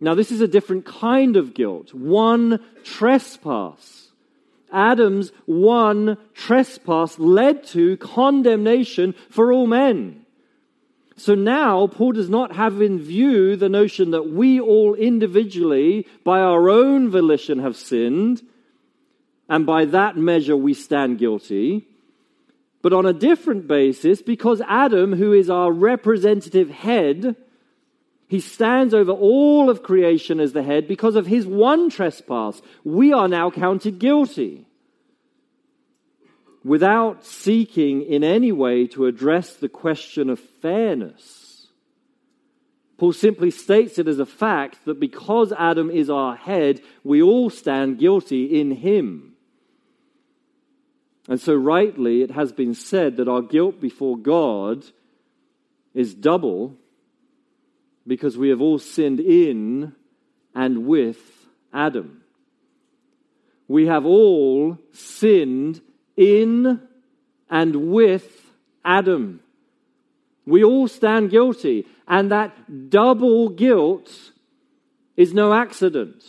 Now, 0.02 0.16
this 0.16 0.32
is 0.32 0.42
a 0.42 0.48
different 0.48 0.86
kind 0.86 1.38
of 1.38 1.54
guilt. 1.54 1.94
One 1.94 2.60
trespass. 2.84 4.10
Adam's 4.74 5.32
one 5.46 6.18
trespass 6.34 7.20
led 7.20 7.64
to 7.68 7.98
condemnation 7.98 9.14
for 9.30 9.54
all 9.54 9.68
men. 9.68 10.26
So 11.18 11.36
now, 11.36 11.86
Paul 11.86 12.14
does 12.14 12.30
not 12.30 12.56
have 12.56 12.82
in 12.82 12.98
view 12.98 13.56
the 13.56 13.70
notion 13.70 14.12
that 14.12 14.32
we 14.32 14.60
all 14.60 14.96
individually, 14.96 16.08
by 16.24 16.40
our 16.40 16.68
own 16.68 17.12
volition, 17.12 17.60
have 17.60 17.76
sinned, 17.76 18.42
and 19.48 19.66
by 19.66 19.86
that 19.86 20.18
measure 20.18 20.58
we 20.58 20.74
stand 20.74 21.20
guilty. 21.20 21.86
But 22.82 22.94
on 22.94 23.06
a 23.06 23.14
different 23.14 23.68
basis, 23.68 24.22
because 24.22 24.62
Adam, 24.68 25.14
who 25.14 25.34
is 25.34 25.50
our 25.50 25.72
representative 25.72 26.70
head, 26.70 27.36
he 28.28 28.40
stands 28.40 28.94
over 28.94 29.12
all 29.12 29.70
of 29.70 29.84
creation 29.84 30.40
as 30.40 30.54
the 30.54 30.64
head 30.64 30.88
because 30.88 31.16
of 31.16 31.28
his 31.28 31.46
one 31.46 31.90
trespass. 31.90 32.62
We 32.84 33.14
are 33.14 33.28
now 33.28 33.52
counted 33.52 34.00
guilty 34.00 34.66
without 36.64 37.26
seeking 37.26 38.04
in 38.04 38.24
any 38.24 38.52
way 38.52 38.88
to 38.88 39.06
address 39.06 39.56
the 39.56 39.70
question 39.70 40.30
of 40.30 40.40
fairness. 40.40 41.68
Paul 42.98 43.14
simply 43.14 43.52
states 43.52 43.98
it 43.98 44.08
as 44.08 44.20
a 44.20 44.26
fact 44.26 44.86
that 44.86 45.00
because 45.00 45.52
Adam 45.54 45.90
is 45.90 46.10
our 46.10 46.36
head, 46.36 46.82
we 47.04 47.22
all 47.22 47.50
stand 47.50 47.98
guilty 47.98 48.60
in 48.60 48.72
him. 48.72 49.31
And 51.32 51.40
so, 51.40 51.56
rightly, 51.56 52.24
it 52.24 52.32
has 52.32 52.52
been 52.52 52.74
said 52.74 53.16
that 53.16 53.30
our 53.30 53.42
guilt 53.42 53.80
before 53.80 54.18
God 54.18 54.84
is 55.94 56.14
double 56.14 56.76
because 58.06 58.38
we 58.38 58.50
have 58.50 58.60
all 58.60 58.78
sinned 58.78 59.22
in 59.22 59.96
and 60.54 60.86
with 60.86 61.48
Adam. 61.72 62.22
We 63.70 63.88
have 63.88 64.06
all 64.06 64.78
sinned 64.92 65.80
in 66.18 66.82
and 67.50 67.76
with 67.94 68.52
Adam. 68.84 69.40
We 70.46 70.66
all 70.66 70.90
stand 70.90 71.30
guilty, 71.30 71.88
and 72.10 72.30
that 72.32 72.90
double 72.90 73.48
guilt 73.48 74.34
is 75.16 75.34
no 75.34 75.54
accident. 75.54 76.26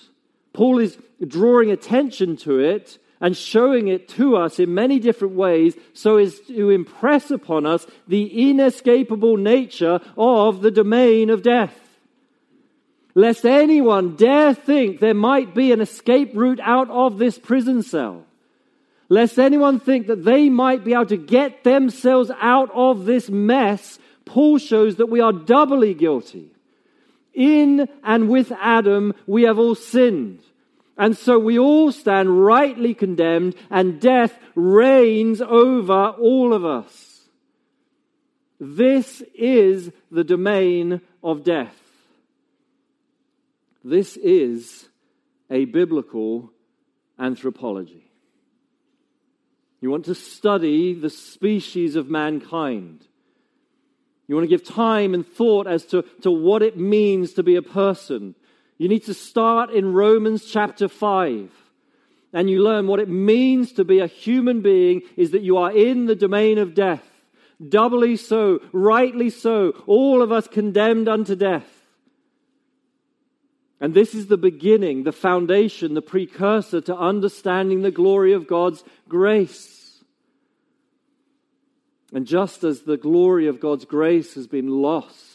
Paul 0.52 0.78
is 0.78 0.96
drawing 1.26 1.72
attention 1.72 2.36
to 2.36 2.60
it 2.60 2.98
and 3.22 3.34
showing 3.34 3.88
it 3.88 4.06
to 4.08 4.36
us 4.36 4.58
in 4.58 4.74
many 4.74 4.98
different 4.98 5.34
ways 5.34 5.74
so 5.94 6.18
as 6.18 6.38
to 6.40 6.68
impress 6.68 7.30
upon 7.30 7.64
us 7.64 7.86
the 8.06 8.50
inescapable 8.50 9.38
nature 9.38 9.98
of 10.18 10.60
the 10.60 10.70
domain 10.70 11.30
of 11.30 11.42
death. 11.42 11.78
Lest 13.14 13.46
anyone 13.46 14.16
dare 14.16 14.52
think 14.52 15.00
there 15.00 15.14
might 15.14 15.54
be 15.54 15.72
an 15.72 15.80
escape 15.80 16.32
route 16.34 16.60
out 16.60 16.90
of 16.90 17.16
this 17.16 17.38
prison 17.38 17.82
cell 17.82 18.26
lest 19.12 19.38
anyone 19.38 19.78
think 19.78 20.06
that 20.06 20.24
they 20.24 20.48
might 20.48 20.84
be 20.84 20.94
able 20.94 21.04
to 21.04 21.18
get 21.18 21.64
themselves 21.64 22.30
out 22.40 22.70
of 22.72 23.04
this 23.04 23.28
mess, 23.28 23.98
Paul 24.24 24.56
shows 24.56 24.96
that 24.96 25.10
we 25.10 25.20
are 25.20 25.34
doubly 25.34 25.92
guilty. 25.92 26.50
In 27.34 27.90
and 28.02 28.30
with 28.30 28.50
Adam, 28.52 29.12
we 29.26 29.42
have 29.42 29.58
all 29.58 29.74
sinned. 29.74 30.40
And 31.02 31.18
so 31.18 31.36
we 31.36 31.58
all 31.58 31.90
stand 31.90 32.44
rightly 32.44 32.94
condemned, 32.94 33.56
and 33.70 34.00
death 34.00 34.38
reigns 34.54 35.40
over 35.40 36.10
all 36.10 36.54
of 36.54 36.64
us. 36.64 37.28
This 38.60 39.20
is 39.34 39.90
the 40.12 40.22
domain 40.22 41.00
of 41.20 41.42
death. 41.42 41.76
This 43.82 44.16
is 44.16 44.88
a 45.50 45.64
biblical 45.64 46.52
anthropology. 47.18 48.08
You 49.80 49.90
want 49.90 50.04
to 50.04 50.14
study 50.14 50.94
the 50.94 51.10
species 51.10 51.96
of 51.96 52.10
mankind. 52.10 53.04
You 54.28 54.36
want 54.36 54.48
to 54.48 54.56
give 54.56 54.64
time 54.64 55.14
and 55.14 55.26
thought 55.26 55.66
as 55.66 55.84
to, 55.86 56.02
to 56.20 56.30
what 56.30 56.62
it 56.62 56.76
means 56.76 57.32
to 57.32 57.42
be 57.42 57.56
a 57.56 57.62
person. 57.62 58.36
You 58.82 58.88
need 58.88 59.04
to 59.04 59.14
start 59.14 59.70
in 59.70 59.92
Romans 59.92 60.44
chapter 60.44 60.88
5 60.88 61.52
and 62.32 62.50
you 62.50 62.64
learn 62.64 62.88
what 62.88 62.98
it 62.98 63.08
means 63.08 63.70
to 63.74 63.84
be 63.84 64.00
a 64.00 64.08
human 64.08 64.60
being 64.60 65.02
is 65.16 65.30
that 65.30 65.42
you 65.42 65.58
are 65.58 65.70
in 65.70 66.06
the 66.06 66.16
domain 66.16 66.58
of 66.58 66.74
death. 66.74 67.08
Doubly 67.68 68.16
so, 68.16 68.58
rightly 68.72 69.30
so, 69.30 69.70
all 69.86 70.20
of 70.20 70.32
us 70.32 70.48
condemned 70.48 71.08
unto 71.08 71.36
death. 71.36 71.70
And 73.80 73.94
this 73.94 74.16
is 74.16 74.26
the 74.26 74.36
beginning, 74.36 75.04
the 75.04 75.12
foundation, 75.12 75.94
the 75.94 76.02
precursor 76.02 76.80
to 76.80 76.96
understanding 76.96 77.82
the 77.82 77.92
glory 77.92 78.32
of 78.32 78.48
God's 78.48 78.82
grace. 79.08 80.02
And 82.12 82.26
just 82.26 82.64
as 82.64 82.80
the 82.80 82.96
glory 82.96 83.46
of 83.46 83.60
God's 83.60 83.84
grace 83.84 84.34
has 84.34 84.48
been 84.48 84.66
lost 84.66 85.31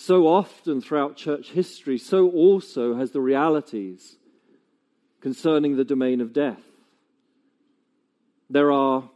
so 0.00 0.28
often 0.28 0.80
throughout 0.80 1.16
church 1.16 1.50
history, 1.50 1.98
so 1.98 2.30
also 2.30 2.94
has 2.94 3.10
the 3.10 3.20
realities 3.20 4.16
concerning 5.20 5.76
the 5.76 5.84
domain 5.84 6.20
of 6.20 6.32
death. 6.32 6.62
There 8.48 8.70
are 8.70 9.10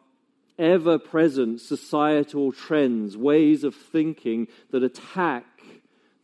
ever 0.58 0.98
present 0.98 1.60
societal 1.60 2.50
trends, 2.50 3.16
ways 3.16 3.62
of 3.62 3.76
thinking 3.76 4.48
that 4.72 4.82
attack 4.82 5.46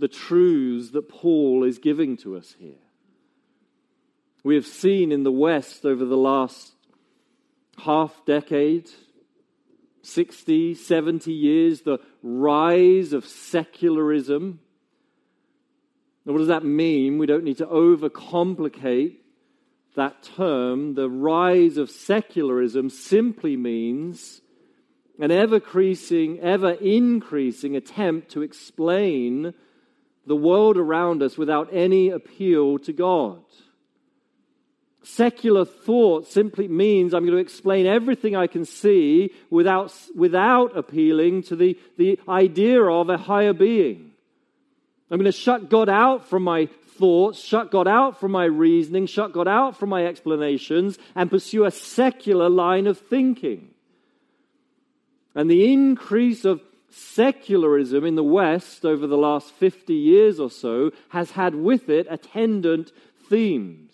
the 0.00 0.08
truths 0.08 0.90
that 0.90 1.08
Paul 1.08 1.62
is 1.62 1.78
giving 1.78 2.16
to 2.18 2.36
us 2.36 2.56
here. 2.58 2.82
We 4.42 4.56
have 4.56 4.66
seen 4.66 5.12
in 5.12 5.22
the 5.22 5.30
West 5.30 5.86
over 5.86 6.04
the 6.04 6.16
last 6.16 6.72
half 7.78 8.24
decade, 8.26 8.90
60, 10.08 10.74
70 10.74 11.32
years, 11.32 11.82
the 11.82 11.98
rise 12.22 13.12
of 13.12 13.26
secularism. 13.26 14.60
Now, 16.24 16.32
what 16.32 16.38
does 16.38 16.48
that 16.48 16.64
mean? 16.64 17.18
We 17.18 17.26
don't 17.26 17.44
need 17.44 17.58
to 17.58 17.66
overcomplicate 17.66 19.16
that 19.98 20.22
term, 20.22 20.94
the 20.94 21.10
rise 21.10 21.76
of 21.76 21.90
secularism 21.90 22.88
simply 22.88 23.56
means 23.56 24.40
an 25.18 25.32
ever 25.32 25.56
increasing, 25.56 26.38
ever 26.38 26.70
increasing 26.70 27.74
attempt 27.74 28.30
to 28.30 28.42
explain 28.42 29.54
the 30.24 30.36
world 30.36 30.76
around 30.76 31.20
us 31.22 31.36
without 31.36 31.68
any 31.72 32.10
appeal 32.10 32.78
to 32.78 32.92
God. 32.92 33.42
Secular 35.10 35.64
thought 35.64 36.28
simply 36.28 36.68
means 36.68 37.14
I'm 37.14 37.24
going 37.24 37.32
to 37.32 37.38
explain 37.38 37.86
everything 37.86 38.36
I 38.36 38.46
can 38.46 38.66
see 38.66 39.32
without, 39.48 39.92
without 40.14 40.76
appealing 40.76 41.44
to 41.44 41.56
the, 41.56 41.78
the 41.96 42.20
idea 42.28 42.82
of 42.84 43.08
a 43.08 43.16
higher 43.16 43.54
being. 43.54 44.10
I'm 45.10 45.16
going 45.16 45.24
to 45.24 45.32
shut 45.32 45.70
God 45.70 45.88
out 45.88 46.28
from 46.28 46.42
my 46.42 46.66
thoughts, 46.98 47.40
shut 47.40 47.70
God 47.70 47.88
out 47.88 48.20
from 48.20 48.32
my 48.32 48.44
reasoning, 48.44 49.06
shut 49.06 49.32
God 49.32 49.48
out 49.48 49.78
from 49.78 49.88
my 49.88 50.06
explanations, 50.06 50.98
and 51.14 51.30
pursue 51.30 51.64
a 51.64 51.70
secular 51.70 52.50
line 52.50 52.86
of 52.86 52.98
thinking. 52.98 53.70
And 55.34 55.50
the 55.50 55.72
increase 55.72 56.44
of 56.44 56.60
secularism 56.90 58.04
in 58.04 58.14
the 58.14 58.22
West 58.22 58.84
over 58.84 59.06
the 59.06 59.16
last 59.16 59.52
50 59.52 59.94
years 59.94 60.38
or 60.38 60.50
so 60.50 60.92
has 61.08 61.30
had 61.30 61.54
with 61.54 61.88
it 61.88 62.06
attendant 62.10 62.92
themes. 63.30 63.87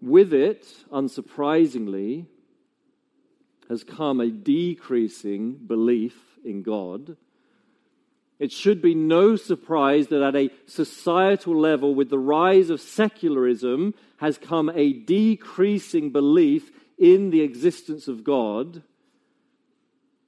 With 0.00 0.32
it, 0.32 0.66
unsurprisingly, 0.92 2.26
has 3.68 3.82
come 3.84 4.20
a 4.20 4.30
decreasing 4.30 5.54
belief 5.54 6.14
in 6.44 6.62
God 6.62 7.16
it 8.38 8.52
should 8.52 8.82
be 8.82 8.94
no 8.94 9.36
surprise 9.36 10.08
that 10.08 10.22
at 10.22 10.36
a 10.36 10.50
societal 10.66 11.58
level, 11.58 11.94
with 11.94 12.10
the 12.10 12.18
rise 12.18 12.68
of 12.68 12.80
secularism, 12.80 13.94
has 14.18 14.36
come 14.36 14.70
a 14.74 14.92
decreasing 14.92 16.10
belief 16.10 16.70
in 16.98 17.30
the 17.30 17.40
existence 17.40 18.08
of 18.08 18.24
God. 18.24 18.82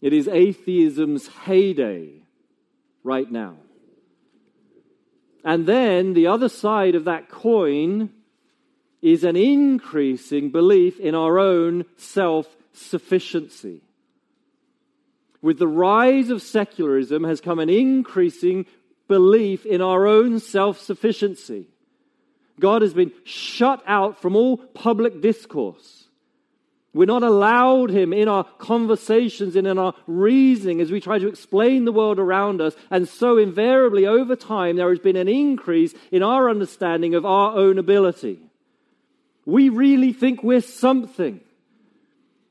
It 0.01 0.13
is 0.13 0.27
atheism's 0.27 1.29
heyday 1.29 2.23
right 3.03 3.31
now. 3.31 3.57
And 5.45 5.67
then 5.67 6.15
the 6.15 6.27
other 6.29 6.49
side 6.49 6.95
of 6.95 7.05
that 7.05 7.29
coin 7.29 8.11
is 9.03 9.25
an 9.25 9.37
increasing 9.37 10.51
belief 10.51 10.99
in 10.99 11.15
our 11.15 11.39
own 11.39 11.85
self 11.97 12.47
sufficiency. 12.73 13.81
With 15.41 15.59
the 15.59 15.69
rise 15.69 16.31
of 16.31 16.43
secularism 16.43 17.25
has 17.25 17.41
come 17.41 17.59
an 17.59 17.71
increasing 17.71 18.67
belief 19.07 19.65
in 19.65 19.81
our 19.81 20.07
own 20.07 20.41
self 20.41 20.81
sufficiency. 20.81 21.67
God 22.61 22.83
has 22.83 22.93
been 22.93 23.13
shut 23.25 23.83
out 23.87 24.21
from 24.21 24.35
all 24.35 24.57
public 24.57 25.21
discourse. 25.21 26.07
We're 26.93 27.05
not 27.05 27.23
allowed 27.23 27.91
Him 27.91 28.13
in 28.13 28.27
our 28.27 28.45
conversations 28.59 29.55
and 29.55 29.67
in 29.67 29.79
our 29.79 29.95
reasoning 30.07 30.81
as 30.81 30.91
we 30.91 31.01
try 31.01 31.19
to 31.19 31.29
explain 31.29 31.85
the 31.85 31.93
world 31.93 32.19
around 32.19 32.61
us. 32.61 32.75
And 32.91 33.09
so, 33.09 33.39
invariably, 33.39 34.07
over 34.07 34.35
time, 34.35 34.77
there 34.77 34.89
has 34.89 34.99
been 34.99 35.15
an 35.15 35.29
increase 35.29 35.95
in 36.11 36.23
our 36.23 36.51
understanding 36.51 37.15
of 37.15 37.25
our 37.25 37.57
own 37.57 37.79
ability. 37.79 38.41
We 39.49 39.71
really 39.71 40.13
think 40.13 40.43
we're 40.43 40.61
something. 40.61 41.41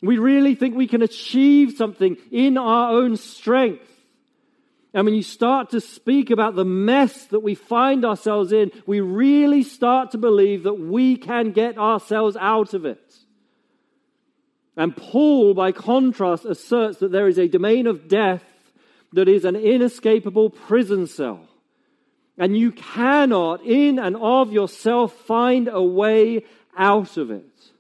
We 0.02 0.18
really 0.18 0.56
think 0.56 0.76
we 0.76 0.88
can 0.88 1.04
achieve 1.04 1.78
something 1.78 2.18
in 2.32 2.58
our 2.58 2.92
own 2.92 3.18
strength. 3.18 3.88
And 4.96 5.06
when 5.06 5.14
you 5.14 5.22
start 5.22 5.70
to 5.70 5.80
speak 5.80 6.32
about 6.32 6.56
the 6.56 6.66
mess 6.66 7.26
that 7.26 7.42
we 7.42 7.54
find 7.54 8.04
ourselves 8.04 8.52
in, 8.52 8.72
we 8.88 9.00
really 9.00 9.62
start 9.62 10.10
to 10.12 10.18
believe 10.18 10.64
that 10.64 10.80
we 10.80 11.18
can 11.18 11.52
get 11.52 11.78
ourselves 11.78 12.36
out 12.36 12.74
of 12.74 12.84
it. 12.84 13.16
And 14.76 14.98
Paul, 14.98 15.54
by 15.54 15.74
contrast, 15.74 16.46
asserts 16.46 16.98
that 16.98 17.12
there 17.12 17.28
is 17.28 17.38
a 17.38 17.48
domain 17.48 17.86
of 17.86 18.08
death 18.08 18.44
that 19.14 19.30
is 19.30 19.46
an 19.46 19.56
inescapable 19.56 20.50
prison 20.50 21.06
cell. 21.06 21.48
And 22.40 22.58
you 22.58 22.72
cannot, 22.72 23.64
in 23.64 24.00
and 24.00 24.16
of 24.16 24.52
yourself, 24.52 25.14
find 25.14 25.68
a 25.68 25.82
way 25.82 26.44
out 26.78 27.18
of 27.18 27.32
it. 27.32 27.72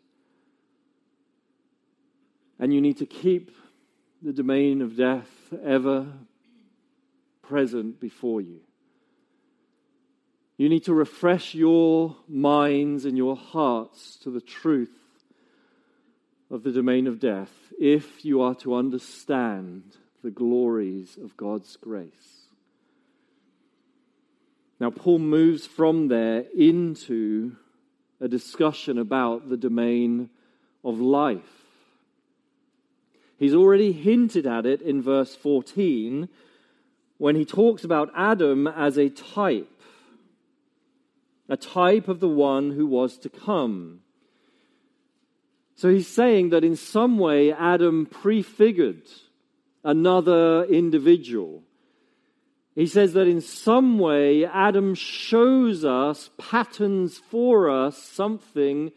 And 2.59 2.73
you 2.73 2.81
need 2.81 2.97
to 2.97 3.05
keep 3.05 3.51
the 4.21 4.33
domain 4.33 4.81
of 4.81 4.97
death 4.97 5.29
ever 5.63 6.07
present 7.43 7.99
before 7.99 8.41
you. 8.41 8.61
You 10.57 10.69
need 10.69 10.85
to 10.85 10.93
refresh 10.93 11.53
your 11.53 12.15
minds 12.27 13.05
and 13.05 13.15
your 13.15 13.35
hearts 13.35 14.17
to 14.23 14.31
the 14.31 14.41
truth 14.41 14.89
of 16.49 16.63
the 16.63 16.71
domain 16.71 17.05
of 17.05 17.19
death 17.19 17.51
if 17.79 18.25
you 18.25 18.41
are 18.41 18.55
to 18.55 18.73
understand 18.73 19.83
the 20.23 20.31
glories 20.31 21.17
of 21.21 21.37
God's 21.37 21.75
grace. 21.75 22.47
Now, 24.79 24.89
Paul 24.89 25.19
moves 25.19 25.65
from 25.65 26.07
there 26.07 26.45
into 26.55 27.55
a 28.19 28.27
discussion 28.27 28.97
about 28.97 29.49
the 29.49 29.57
domain 29.57 30.29
of 30.83 30.99
life. 30.99 31.65
He's 33.37 33.53
already 33.53 33.91
hinted 33.91 34.47
at 34.47 34.65
it 34.65 34.81
in 34.81 35.01
verse 35.01 35.35
14 35.35 36.27
when 37.17 37.35
he 37.35 37.45
talks 37.45 37.83
about 37.83 38.11
Adam 38.15 38.67
as 38.67 38.97
a 38.97 39.09
type, 39.09 39.81
a 41.49 41.57
type 41.57 42.07
of 42.07 42.19
the 42.19 42.29
one 42.29 42.71
who 42.71 42.87
was 42.87 43.17
to 43.19 43.29
come. 43.29 44.01
So 45.75 45.89
he's 45.89 46.07
saying 46.07 46.49
that 46.49 46.63
in 46.63 46.75
some 46.75 47.19
way 47.19 47.51
Adam 47.51 48.07
prefigured 48.07 49.03
another 49.83 50.65
individual. 50.65 51.63
He 52.77 52.85
says 52.85 53.13
that 53.13 53.27
in 53.27 53.41
some 53.41 53.97
way 53.97 54.45
Adam 54.45 54.93
shows 54.93 55.83
us, 55.83 56.29
patterns 56.37 57.17
for 57.17 57.71
us, 57.71 57.97
something 57.97 58.91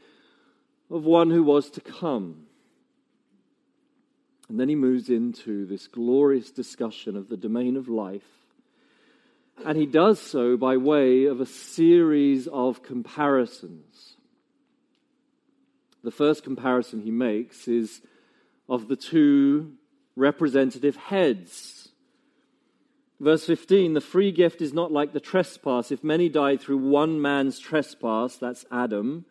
of 0.90 1.07
one 1.07 1.31
who 1.31 1.43
was 1.43 1.71
to 1.71 1.81
come. 1.81 2.45
And 4.51 4.61
then 4.61 4.69
he 4.69 4.75
moves 4.75 5.09
into 5.09 5.64
this 5.64 5.87
glorious 5.88 6.51
discussion 6.51 7.16
of 7.16 7.31
the 7.31 7.38
domain 7.38 7.75
of 7.79 7.88
life. 7.88 8.29
And 9.64 9.79
he 9.79 9.87
does 9.87 10.21
so 10.21 10.59
by 10.59 10.77
way 10.77 11.25
of 11.25 11.40
a 11.40 11.47
series 11.47 12.49
of 12.49 12.83
comparisons. 12.83 14.16
The 16.05 16.11
first 16.11 16.45
comparison 16.45 17.01
he 17.01 17.11
makes 17.11 17.66
is 17.66 18.03
of 18.69 18.88
the 18.88 18.97
two 18.97 19.73
representative 20.16 20.97
heads. 20.97 21.89
Verse 23.20 23.44
15 23.44 23.92
the 23.92 24.00
free 24.00 24.33
gift 24.33 24.62
is 24.62 24.72
not 24.72 24.90
like 24.90 25.12
the 25.12 25.20
trespass. 25.20 25.92
If 25.92 26.02
many 26.02 26.30
died 26.30 26.61
through 26.61 26.78
one 26.78 27.20
man's 27.20 27.59
trespass, 27.59 28.37
that's 28.37 28.64
Adam, 28.72 29.26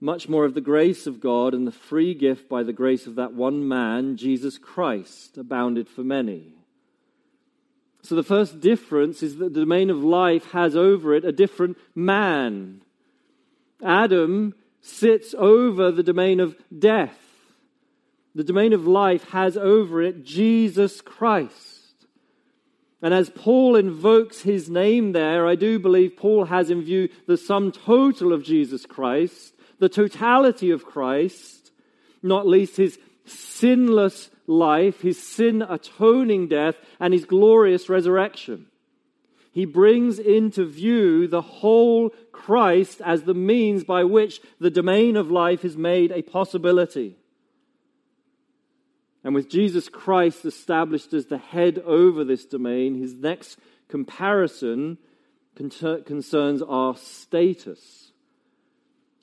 much 0.00 0.28
more 0.28 0.44
of 0.44 0.54
the 0.54 0.60
grace 0.60 1.06
of 1.06 1.20
God 1.20 1.54
and 1.54 1.66
the 1.66 1.72
free 1.72 2.14
gift 2.14 2.48
by 2.48 2.62
the 2.62 2.72
grace 2.72 3.06
of 3.06 3.16
that 3.16 3.34
one 3.34 3.66
man, 3.66 4.16
Jesus 4.16 4.58
Christ, 4.58 5.36
abounded 5.36 5.88
for 5.88 6.04
many. 6.04 6.52
So 8.02 8.14
the 8.14 8.22
first 8.22 8.60
difference 8.60 9.22
is 9.22 9.38
that 9.38 9.54
the 9.54 9.60
domain 9.60 9.90
of 9.90 10.04
life 10.04 10.52
has 10.52 10.76
over 10.76 11.14
it 11.14 11.24
a 11.24 11.32
different 11.32 11.78
man. 11.94 12.82
Adam 13.82 14.54
sits 14.82 15.34
over 15.36 15.90
the 15.90 16.02
domain 16.02 16.38
of 16.38 16.54
death. 16.78 17.18
The 18.34 18.44
domain 18.44 18.72
of 18.72 18.86
life 18.86 19.30
has 19.30 19.56
over 19.56 20.02
it 20.02 20.22
Jesus 20.22 21.00
Christ. 21.00 21.73
And 23.04 23.12
as 23.12 23.28
Paul 23.28 23.76
invokes 23.76 24.40
his 24.40 24.70
name 24.70 25.12
there, 25.12 25.46
I 25.46 25.56
do 25.56 25.78
believe 25.78 26.16
Paul 26.16 26.46
has 26.46 26.70
in 26.70 26.80
view 26.80 27.10
the 27.26 27.36
sum 27.36 27.70
total 27.70 28.32
of 28.32 28.42
Jesus 28.42 28.86
Christ, 28.86 29.52
the 29.78 29.90
totality 29.90 30.70
of 30.70 30.86
Christ, 30.86 31.70
not 32.22 32.48
least 32.48 32.78
his 32.78 32.98
sinless 33.26 34.30
life, 34.46 35.02
his 35.02 35.22
sin 35.22 35.60
atoning 35.60 36.48
death, 36.48 36.76
and 36.98 37.12
his 37.12 37.26
glorious 37.26 37.90
resurrection. 37.90 38.68
He 39.52 39.66
brings 39.66 40.18
into 40.18 40.64
view 40.64 41.28
the 41.28 41.42
whole 41.42 42.08
Christ 42.32 43.02
as 43.04 43.24
the 43.24 43.34
means 43.34 43.84
by 43.84 44.04
which 44.04 44.40
the 44.58 44.70
domain 44.70 45.18
of 45.18 45.30
life 45.30 45.62
is 45.62 45.76
made 45.76 46.10
a 46.10 46.22
possibility. 46.22 47.18
And 49.24 49.34
with 49.34 49.48
Jesus 49.48 49.88
Christ 49.88 50.44
established 50.44 51.14
as 51.14 51.26
the 51.26 51.38
head 51.38 51.78
over 51.78 52.24
this 52.24 52.44
domain, 52.44 52.94
his 52.94 53.14
next 53.14 53.58
comparison 53.88 54.98
concerns 55.56 56.60
our 56.62 56.94
status. 56.96 58.12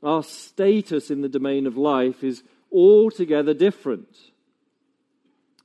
Our 0.01 0.23
status 0.23 1.11
in 1.11 1.21
the 1.21 1.29
domain 1.29 1.67
of 1.67 1.77
life 1.77 2.23
is 2.23 2.41
altogether 2.71 3.53
different. 3.53 4.17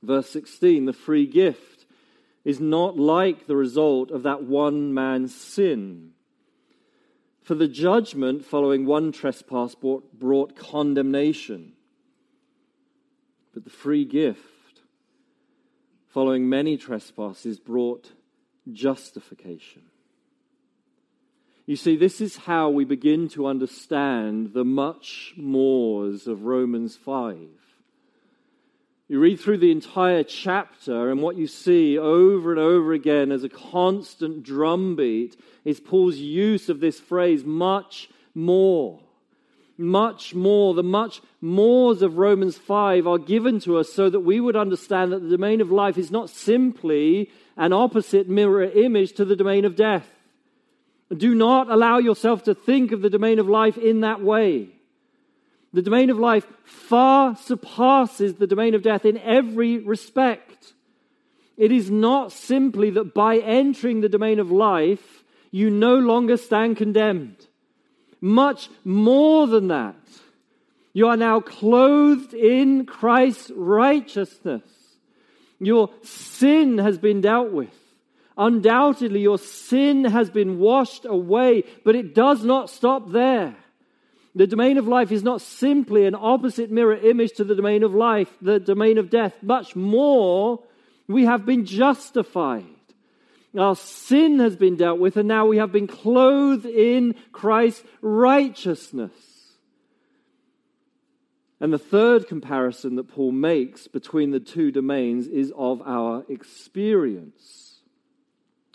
Verse 0.03 0.29
16 0.29 0.85
the 0.85 0.93
free 0.93 1.25
gift 1.25 1.85
is 2.45 2.59
not 2.59 2.97
like 2.97 3.47
the 3.47 3.55
result 3.55 4.11
of 4.11 4.23
that 4.23 4.43
one 4.43 4.93
man's 4.93 5.35
sin. 5.35 6.11
For 7.41 7.55
the 7.55 7.67
judgment 7.67 8.45
following 8.45 8.85
one 8.85 9.11
trespass 9.11 9.73
brought, 9.73 10.19
brought 10.19 10.55
condemnation, 10.55 11.73
but 13.57 13.63
the 13.63 13.71
free 13.71 14.05
gift 14.05 14.81
following 16.09 16.47
many 16.47 16.77
trespasses 16.77 17.57
brought 17.57 18.11
justification. 18.71 19.81
You 21.65 21.75
see, 21.75 21.95
this 21.95 22.21
is 22.21 22.37
how 22.37 22.69
we 22.69 22.85
begin 22.85 23.27
to 23.29 23.47
understand 23.47 24.53
the 24.53 24.63
much 24.63 25.33
mores 25.35 26.27
of 26.27 26.43
Romans 26.43 26.95
5. 26.97 27.39
You 29.07 29.19
read 29.19 29.39
through 29.39 29.57
the 29.57 29.71
entire 29.71 30.23
chapter, 30.23 31.09
and 31.09 31.23
what 31.23 31.35
you 31.35 31.47
see 31.47 31.97
over 31.97 32.51
and 32.51 32.59
over 32.59 32.93
again 32.93 33.31
as 33.31 33.43
a 33.43 33.49
constant 33.49 34.43
drumbeat 34.43 35.35
is 35.65 35.79
Paul's 35.79 36.17
use 36.17 36.69
of 36.69 36.79
this 36.79 36.99
phrase, 36.99 37.43
much 37.43 38.07
more. 38.35 38.99
Much 39.77 40.33
more. 40.33 40.73
The 40.73 40.83
much 40.83 41.21
mores 41.39 42.01
of 42.01 42.17
Romans 42.17 42.57
5 42.57 43.05
are 43.05 43.19
given 43.19 43.59
to 43.61 43.77
us 43.77 43.93
so 43.93 44.09
that 44.09 44.21
we 44.21 44.39
would 44.39 44.55
understand 44.55 45.11
that 45.11 45.21
the 45.21 45.29
domain 45.29 45.61
of 45.61 45.71
life 45.71 45.97
is 45.97 46.09
not 46.09 46.29
simply 46.29 47.29
an 47.55 47.73
opposite 47.73 48.27
mirror 48.27 48.63
image 48.63 49.13
to 49.13 49.25
the 49.25 49.35
domain 49.35 49.65
of 49.65 49.75
death. 49.75 50.07
Do 51.15 51.35
not 51.35 51.69
allow 51.69 51.99
yourself 51.99 52.43
to 52.43 52.55
think 52.55 52.91
of 52.91 53.01
the 53.01 53.09
domain 53.09 53.39
of 53.39 53.47
life 53.47 53.77
in 53.77 54.01
that 54.01 54.21
way. 54.21 54.69
The 55.73 55.81
domain 55.81 56.09
of 56.09 56.17
life 56.17 56.45
far 56.63 57.35
surpasses 57.35 58.35
the 58.35 58.47
domain 58.47 58.73
of 58.73 58.81
death 58.81 59.05
in 59.05 59.17
every 59.17 59.77
respect. 59.77 60.73
It 61.55 61.71
is 61.71 61.89
not 61.89 62.31
simply 62.31 62.89
that 62.91 63.13
by 63.13 63.37
entering 63.37 64.01
the 64.01 64.09
domain 64.09 64.39
of 64.39 64.51
life, 64.51 65.23
you 65.51 65.69
no 65.69 65.95
longer 65.95 66.37
stand 66.37 66.77
condemned. 66.77 67.46
Much 68.21 68.69
more 68.83 69.47
than 69.47 69.67
that. 69.67 69.95
You 70.93 71.07
are 71.07 71.17
now 71.17 71.39
clothed 71.39 72.33
in 72.33 72.85
Christ's 72.85 73.51
righteousness. 73.55 74.63
Your 75.59 75.89
sin 76.03 76.79
has 76.79 76.97
been 76.97 77.21
dealt 77.21 77.51
with. 77.51 77.73
Undoubtedly, 78.37 79.21
your 79.21 79.39
sin 79.39 80.05
has 80.05 80.29
been 80.29 80.59
washed 80.59 81.05
away, 81.05 81.63
but 81.83 81.95
it 81.95 82.13
does 82.13 82.43
not 82.43 82.69
stop 82.69 83.11
there. 83.11 83.55
The 84.35 84.45
domain 84.45 84.77
of 84.77 84.87
life 84.87 85.11
is 85.11 85.23
not 85.23 85.41
simply 85.41 86.05
an 86.05 86.13
opposite 86.13 86.69
mirror 86.69 86.95
image 86.95 87.33
to 87.37 87.43
the 87.43 87.55
domain 87.55 87.81
of 87.81 87.95
life, 87.95 88.29
the 88.39 88.59
domain 88.59 88.99
of 88.99 89.09
death. 89.09 89.33
Much 89.41 89.75
more, 89.75 90.63
we 91.07 91.25
have 91.25 91.45
been 91.45 91.65
justified. 91.65 92.76
Our 93.55 93.75
sin 93.75 94.39
has 94.39 94.55
been 94.55 94.75
dealt 94.75 94.99
with, 94.99 95.17
and 95.17 95.27
now 95.27 95.45
we 95.45 95.57
have 95.57 95.71
been 95.71 95.87
clothed 95.87 96.65
in 96.65 97.15
Christ's 97.31 97.83
righteousness. 98.01 99.13
And 101.59 101.73
the 101.73 101.79
third 101.79 102.27
comparison 102.27 102.95
that 102.95 103.07
Paul 103.07 103.31
makes 103.31 103.87
between 103.87 104.31
the 104.31 104.39
two 104.39 104.71
domains 104.71 105.27
is 105.27 105.51
of 105.55 105.81
our 105.81 106.23
experience. 106.29 107.79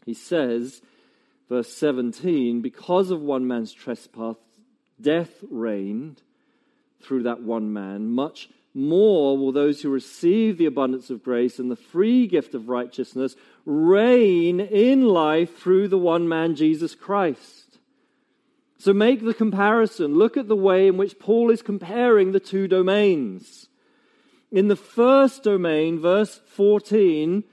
He 0.04 0.14
says, 0.14 0.82
verse 1.48 1.72
17, 1.72 2.60
because 2.60 3.10
of 3.10 3.20
one 3.20 3.46
man's 3.46 3.72
trespass, 3.72 4.36
death 5.00 5.30
reigned 5.48 6.22
through 7.00 7.24
that 7.24 7.42
one 7.42 7.72
man, 7.72 8.10
much 8.10 8.48
more 8.74 9.36
will 9.36 9.52
those 9.52 9.82
who 9.82 9.90
receive 9.90 10.56
the 10.56 10.66
abundance 10.66 11.10
of 11.10 11.22
grace 11.22 11.58
and 11.58 11.70
the 11.70 11.76
free 11.76 12.26
gift 12.26 12.54
of 12.54 12.68
righteousness 12.68 13.36
reign 13.66 14.60
in 14.60 15.02
life 15.02 15.58
through 15.58 15.88
the 15.88 15.98
one 15.98 16.28
man, 16.28 16.54
Jesus 16.54 16.94
Christ. 16.94 17.78
So 18.78 18.92
make 18.92 19.24
the 19.24 19.34
comparison. 19.34 20.14
Look 20.14 20.36
at 20.36 20.48
the 20.48 20.56
way 20.56 20.88
in 20.88 20.96
which 20.96 21.18
Paul 21.18 21.50
is 21.50 21.62
comparing 21.62 22.32
the 22.32 22.40
two 22.40 22.66
domains. 22.66 23.68
In 24.50 24.68
the 24.68 24.76
first 24.76 25.44
domain, 25.44 26.00
verse 26.00 26.40
14, 26.46 27.44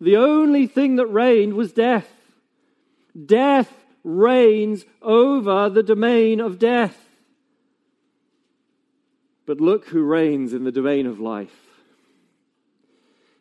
the 0.00 0.16
only 0.16 0.66
thing 0.66 0.96
that 0.96 1.06
reigned 1.06 1.54
was 1.54 1.72
death. 1.72 2.10
Death 3.24 3.72
reigns 4.02 4.84
over 5.00 5.70
the 5.70 5.82
domain 5.82 6.40
of 6.40 6.58
death. 6.58 7.03
But 9.46 9.60
look 9.60 9.86
who 9.88 10.02
reigns 10.02 10.52
in 10.52 10.64
the 10.64 10.72
domain 10.72 11.06
of 11.06 11.20
life. 11.20 11.54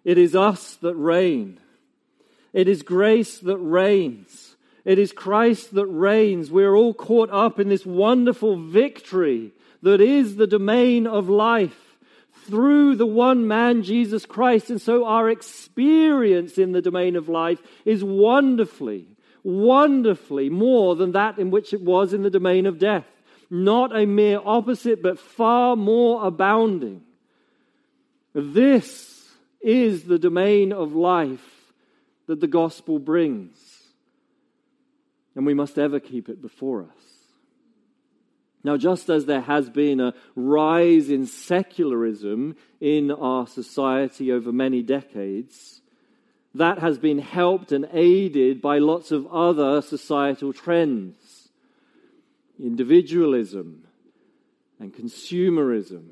It 0.03 0.17
is 0.17 0.35
us 0.35 0.75
that 0.81 0.95
reign. 0.95 1.59
It 2.51 2.67
is 2.67 2.83
grace 2.83 3.39
that 3.39 3.57
reigns. 3.57 4.55
It 4.83 4.99
is 4.99 5.13
Christ 5.13 5.73
that 5.75 5.85
reigns. 5.85 6.51
We're 6.51 6.75
all 6.75 6.93
caught 6.93 7.29
up 7.31 7.59
in 7.59 7.69
this 7.69 7.85
wonderful 7.85 8.57
victory 8.57 9.51
that 9.81 10.01
is 10.01 10.35
the 10.35 10.47
domain 10.47 11.07
of 11.07 11.29
life 11.29 11.97
through 12.47 12.97
the 12.97 13.05
one 13.05 13.47
man, 13.47 13.83
Jesus 13.83 14.25
Christ. 14.25 14.69
And 14.69 14.81
so 14.81 15.05
our 15.05 15.29
experience 15.29 16.57
in 16.57 16.73
the 16.73 16.81
domain 16.81 17.15
of 17.15 17.29
life 17.29 17.59
is 17.85 18.03
wonderfully 18.03 19.07
wonderfully 19.43 20.49
more 20.49 20.95
than 20.95 21.11
that 21.11 21.37
in 21.37 21.51
which 21.51 21.73
it 21.73 21.81
was 21.81 22.13
in 22.13 22.23
the 22.23 22.29
domain 22.29 22.65
of 22.65 22.79
death. 22.79 23.05
Not 23.53 23.95
a 23.95 24.07
mere 24.07 24.41
opposite, 24.43 25.03
but 25.03 25.19
far 25.19 25.75
more 25.75 26.25
abounding. 26.25 27.03
This 28.33 29.29
is 29.61 30.05
the 30.05 30.17
domain 30.17 30.73
of 30.73 30.95
life 30.95 31.71
that 32.25 32.39
the 32.39 32.47
gospel 32.47 32.97
brings. 32.97 33.59
And 35.35 35.45
we 35.45 35.53
must 35.53 35.77
ever 35.77 35.99
keep 35.99 36.29
it 36.29 36.41
before 36.41 36.81
us. 36.81 37.03
Now, 38.63 38.75
just 38.75 39.07
as 39.11 39.27
there 39.27 39.41
has 39.41 39.69
been 39.69 39.99
a 39.99 40.15
rise 40.35 41.11
in 41.11 41.27
secularism 41.27 42.55
in 42.81 43.11
our 43.11 43.45
society 43.45 44.31
over 44.31 44.51
many 44.51 44.81
decades, 44.81 45.79
that 46.55 46.79
has 46.79 46.97
been 46.97 47.19
helped 47.19 47.71
and 47.71 47.87
aided 47.93 48.63
by 48.63 48.79
lots 48.79 49.11
of 49.11 49.27
other 49.27 49.83
societal 49.83 50.53
trends 50.53 51.22
individualism 52.63 53.83
and 54.79 54.93
consumerism 54.93 56.05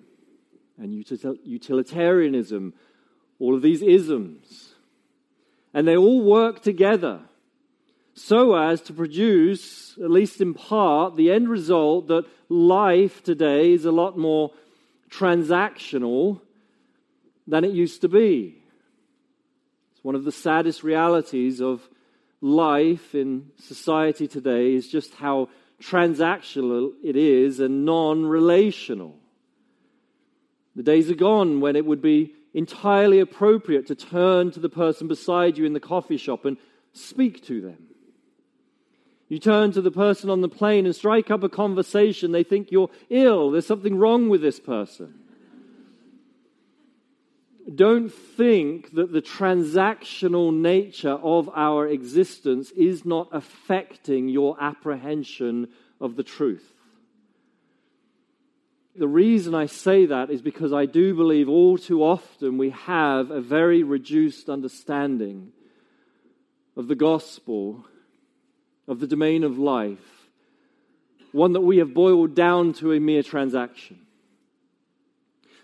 and 0.77 0.93
utilitarianism, 0.93 2.73
all 3.39 3.55
of 3.55 3.61
these 3.61 3.81
isms. 3.81 4.73
And 5.73 5.87
they 5.87 5.95
all 5.95 6.21
work 6.21 6.61
together 6.61 7.21
so 8.13 8.55
as 8.55 8.81
to 8.81 8.93
produce, 8.93 9.97
at 9.97 10.11
least 10.11 10.41
in 10.41 10.53
part, 10.53 11.15
the 11.15 11.31
end 11.31 11.47
result 11.47 12.07
that 12.07 12.25
life 12.49 13.23
today 13.23 13.71
is 13.71 13.85
a 13.85 13.91
lot 13.91 14.17
more 14.17 14.51
transactional 15.09 16.41
than 17.47 17.63
it 17.63 17.71
used 17.71 18.01
to 18.01 18.09
be. 18.09 18.57
It's 19.93 20.03
one 20.03 20.15
of 20.15 20.25
the 20.25 20.31
saddest 20.31 20.83
realities 20.83 21.61
of 21.61 21.87
life 22.41 23.15
in 23.15 23.51
society 23.59 24.27
today 24.27 24.73
is 24.73 24.89
just 24.89 25.13
how 25.15 25.49
transactional 25.81 26.93
it 27.03 27.15
is 27.15 27.59
and 27.59 27.85
non 27.85 28.25
relational. 28.25 29.17
The 30.75 30.83
days 30.83 31.09
are 31.09 31.15
gone 31.15 31.59
when 31.59 31.75
it 31.75 31.85
would 31.85 32.01
be 32.01 32.33
entirely 32.53 33.19
appropriate 33.19 33.87
to 33.87 33.95
turn 33.95 34.51
to 34.51 34.59
the 34.59 34.69
person 34.69 35.07
beside 35.07 35.57
you 35.57 35.65
in 35.65 35.73
the 35.73 35.79
coffee 35.79 36.17
shop 36.17 36.45
and 36.45 36.57
speak 36.93 37.45
to 37.45 37.61
them. 37.61 37.77
You 39.27 39.39
turn 39.39 39.71
to 39.73 39.81
the 39.81 39.91
person 39.91 40.29
on 40.29 40.41
the 40.41 40.49
plane 40.49 40.85
and 40.85 40.95
strike 40.95 41.31
up 41.31 41.43
a 41.43 41.49
conversation. 41.49 42.31
They 42.31 42.43
think 42.43 42.71
you're 42.71 42.89
ill. 43.09 43.51
There's 43.51 43.65
something 43.65 43.97
wrong 43.97 44.27
with 44.27 44.41
this 44.41 44.59
person. 44.59 45.13
Don't 47.73 48.09
think 48.09 48.93
that 48.95 49.13
the 49.13 49.21
transactional 49.21 50.53
nature 50.53 51.11
of 51.21 51.49
our 51.55 51.87
existence 51.87 52.71
is 52.71 53.05
not 53.05 53.29
affecting 53.31 54.27
your 54.29 54.57
apprehension 54.61 55.69
of 55.99 56.15
the 56.15 56.23
truth. 56.23 56.73
The 58.95 59.07
reason 59.07 59.55
I 59.55 59.67
say 59.67 60.05
that 60.07 60.29
is 60.29 60.41
because 60.41 60.73
I 60.73 60.85
do 60.85 61.15
believe 61.15 61.47
all 61.47 61.77
too 61.77 62.03
often 62.03 62.57
we 62.57 62.71
have 62.71 63.31
a 63.31 63.39
very 63.39 63.83
reduced 63.83 64.49
understanding 64.49 65.53
of 66.75 66.87
the 66.87 66.95
gospel, 66.95 67.85
of 68.87 68.99
the 68.99 69.07
domain 69.07 69.43
of 69.43 69.57
life, 69.57 70.27
one 71.31 71.53
that 71.53 71.61
we 71.61 71.77
have 71.77 71.93
boiled 71.93 72.35
down 72.35 72.73
to 72.73 72.91
a 72.91 72.99
mere 72.99 73.23
transaction. 73.23 74.00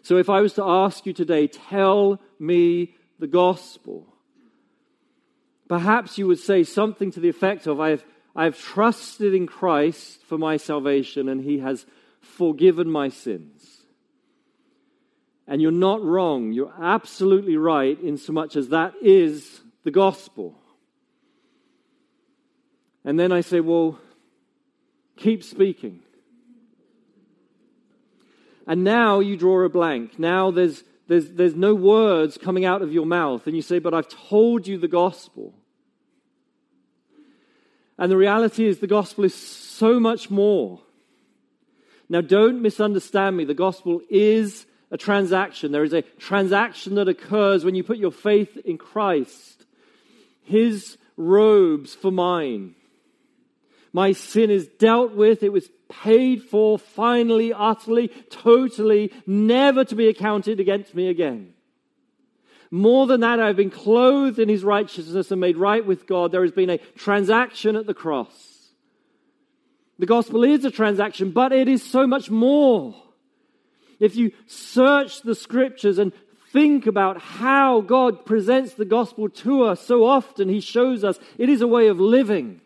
So 0.08 0.16
if 0.16 0.30
I 0.30 0.40
was 0.40 0.54
to 0.54 0.64
ask 0.64 1.06
you 1.06 1.12
today, 1.12 1.48
tell 1.48 2.22
me 2.40 2.96
the 3.20 3.28
gospel, 3.28 4.08
perhaps 5.68 6.18
you 6.18 6.28
would 6.28 6.40
say 6.40 6.64
something 6.64 7.12
to 7.12 7.20
the 7.20 7.28
effect 7.28 7.68
of, 7.68 7.82
I've, 7.82 8.06
I've 8.34 8.58
trusted 8.58 9.34
in 9.34 9.48
Christ 9.48 10.22
for 10.22 10.38
my 10.38 10.56
salvation 10.56 11.28
and 11.28 11.44
he 11.44 11.60
has 11.60 11.86
forgiven 12.22 12.90
my 12.90 13.10
sins. 13.10 13.82
And 15.46 15.62
you're 15.62 15.72
not 15.72 16.02
wrong. 16.02 16.54
You're 16.54 16.74
absolutely 16.82 17.58
right 17.58 18.00
in 18.02 18.16
so 18.16 18.32
much 18.32 18.56
as 18.56 18.70
that 18.70 18.94
is 19.02 19.60
the 19.84 19.92
gospel. 19.92 20.58
And 23.04 23.20
then 23.20 23.34
I 23.34 23.42
say, 23.42 23.60
well, 23.60 24.00
keep 25.18 25.44
speaking. 25.44 26.00
And 28.68 28.84
now 28.84 29.20
you 29.20 29.38
draw 29.38 29.64
a 29.64 29.70
blank. 29.70 30.20
Now 30.20 30.52
there's, 30.52 30.84
there's, 31.08 31.32
there's 31.32 31.56
no 31.56 31.74
words 31.74 32.38
coming 32.38 32.66
out 32.66 32.82
of 32.82 32.92
your 32.92 33.06
mouth. 33.06 33.48
And 33.48 33.56
you 33.56 33.62
say, 33.62 33.80
but 33.80 33.94
I've 33.94 34.10
told 34.10 34.68
you 34.68 34.78
the 34.78 34.90
gospel. 34.90 35.54
And 37.98 38.12
the 38.12 38.18
reality 38.18 38.68
is, 38.68 38.80
the 38.80 38.88
gospel 38.88 39.24
is 39.24 39.34
so 39.34 40.00
much 40.00 40.30
more. 40.30 40.82
Now, 42.10 42.22
don't 42.22 42.62
misunderstand 42.62 43.36
me. 43.36 43.44
The 43.44 43.54
gospel 43.54 44.02
is 44.10 44.66
a 44.92 44.98
transaction. 44.98 45.72
There 45.72 45.84
is 45.84 45.94
a 45.94 46.04
transaction 46.04 46.96
that 46.96 47.10
occurs 47.10 47.66
when 47.66 47.76
you 47.76 47.84
put 47.84 47.98
your 47.98 48.12
faith 48.12 48.56
in 48.58 48.78
Christ. 48.78 49.66
His 50.44 50.98
robes 51.18 51.96
for 51.96 52.12
mine. 52.12 52.76
My 53.92 54.12
sin 54.12 54.52
is 54.52 54.68
dealt 54.68 55.14
with. 55.14 55.42
It 55.42 55.52
was 55.52 55.68
paid 55.90 56.44
for 56.44 56.78
finally, 56.78 57.54
utterly, 57.54 58.10
totally, 58.30 59.12
never 59.26 59.86
to 59.86 59.96
be 59.96 60.08
accounted 60.08 60.60
against 60.60 60.94
me 60.94 61.10
again. 61.10 61.54
More 62.70 63.08
than 63.08 63.22
that, 63.22 63.40
I've 63.40 63.56
been 63.56 63.70
clothed 63.70 64.40
in 64.40 64.50
his 64.50 64.64
righteousness 64.64 65.32
and 65.32 65.40
made 65.40 65.58
right 65.58 65.86
with 65.86 66.06
God. 66.06 66.32
There 66.32 66.42
has 66.42 66.52
been 66.52 66.70
a 66.70 66.80
transaction 66.96 67.76
at 67.76 67.86
the 67.86 67.94
cross. 67.94 68.58
The 70.00 70.06
gospel 70.06 70.44
is 70.44 70.66
a 70.66 70.72
transaction, 70.72 71.32
but 71.32 71.52
it 71.52 71.68
is 71.68 71.82
so 71.82 72.06
much 72.06 72.30
more. 72.30 72.96
If 74.00 74.16
you 74.16 74.32
search 74.46 75.22
the 75.22 75.34
scriptures 75.34 75.98
and 75.98 76.12
think 76.52 76.86
about 76.86 77.20
how 77.20 77.82
God 77.82 78.26
presents 78.26 78.74
the 78.74 78.86
gospel 78.86 79.30
to 79.30 79.64
us, 79.64 79.82
so 79.82 80.06
often 80.06 80.50
He 80.50 80.60
shows 80.60 81.04
us 81.04 81.20
it 81.38 81.50
is 81.50 81.62
a 81.62 81.68
way 81.68 81.88
of 81.88 82.00
living. 82.00 82.62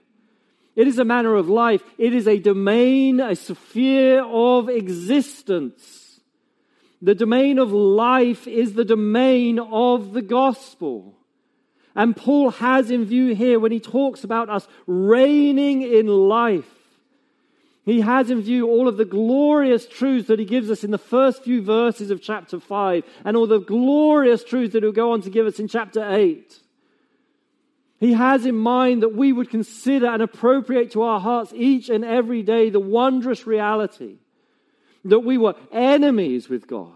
It 0.75 0.87
is 0.87 0.99
a 0.99 1.05
manner 1.05 1.35
of 1.35 1.49
life. 1.49 1.83
It 1.97 2.13
is 2.13 2.27
a 2.27 2.39
domain, 2.39 3.19
a 3.19 3.35
sphere 3.35 4.23
of 4.23 4.69
existence. 4.69 6.19
The 7.01 7.15
domain 7.15 7.59
of 7.59 7.71
life 7.71 8.47
is 8.47 8.73
the 8.73 8.85
domain 8.85 9.59
of 9.59 10.13
the 10.13 10.21
gospel. 10.21 11.17
And 11.95 12.15
Paul 12.15 12.51
has 12.51 12.89
in 12.89 13.05
view 13.05 13.35
here 13.35 13.59
when 13.59 13.71
he 13.71 13.79
talks 13.79 14.23
about 14.23 14.49
us 14.49 14.67
reigning 14.87 15.81
in 15.81 16.07
life 16.07 16.65
he 17.83 18.01
has 18.01 18.29
in 18.29 18.41
view 18.41 18.67
all 18.67 18.87
of 18.87 18.97
the 18.97 19.05
glorious 19.05 19.87
truths 19.87 20.27
that 20.27 20.39
he 20.39 20.45
gives 20.45 20.69
us 20.69 20.83
in 20.83 20.91
the 20.91 20.97
first 20.99 21.43
few 21.43 21.63
verses 21.63 22.11
of 22.11 22.21
chapter 22.21 22.59
5 22.59 23.03
and 23.25 23.35
all 23.35 23.47
the 23.47 23.59
glorious 23.59 24.43
truths 24.43 24.73
that 24.73 24.83
he'll 24.83 24.91
go 24.91 25.13
on 25.13 25.21
to 25.21 25.29
give 25.29 25.47
us 25.47 25.59
in 25.59 25.67
chapter 25.67 26.07
8. 26.07 26.60
He 28.01 28.13
has 28.13 28.47
in 28.47 28.57
mind 28.57 29.03
that 29.03 29.15
we 29.15 29.31
would 29.31 29.51
consider 29.51 30.07
and 30.07 30.23
appropriate 30.23 30.91
to 30.93 31.03
our 31.03 31.19
hearts 31.19 31.53
each 31.55 31.87
and 31.87 32.03
every 32.03 32.41
day 32.41 32.71
the 32.71 32.79
wondrous 32.79 33.45
reality 33.45 34.17
that 35.05 35.19
we 35.19 35.37
were 35.37 35.53
enemies 35.71 36.49
with 36.49 36.65
God. 36.65 36.91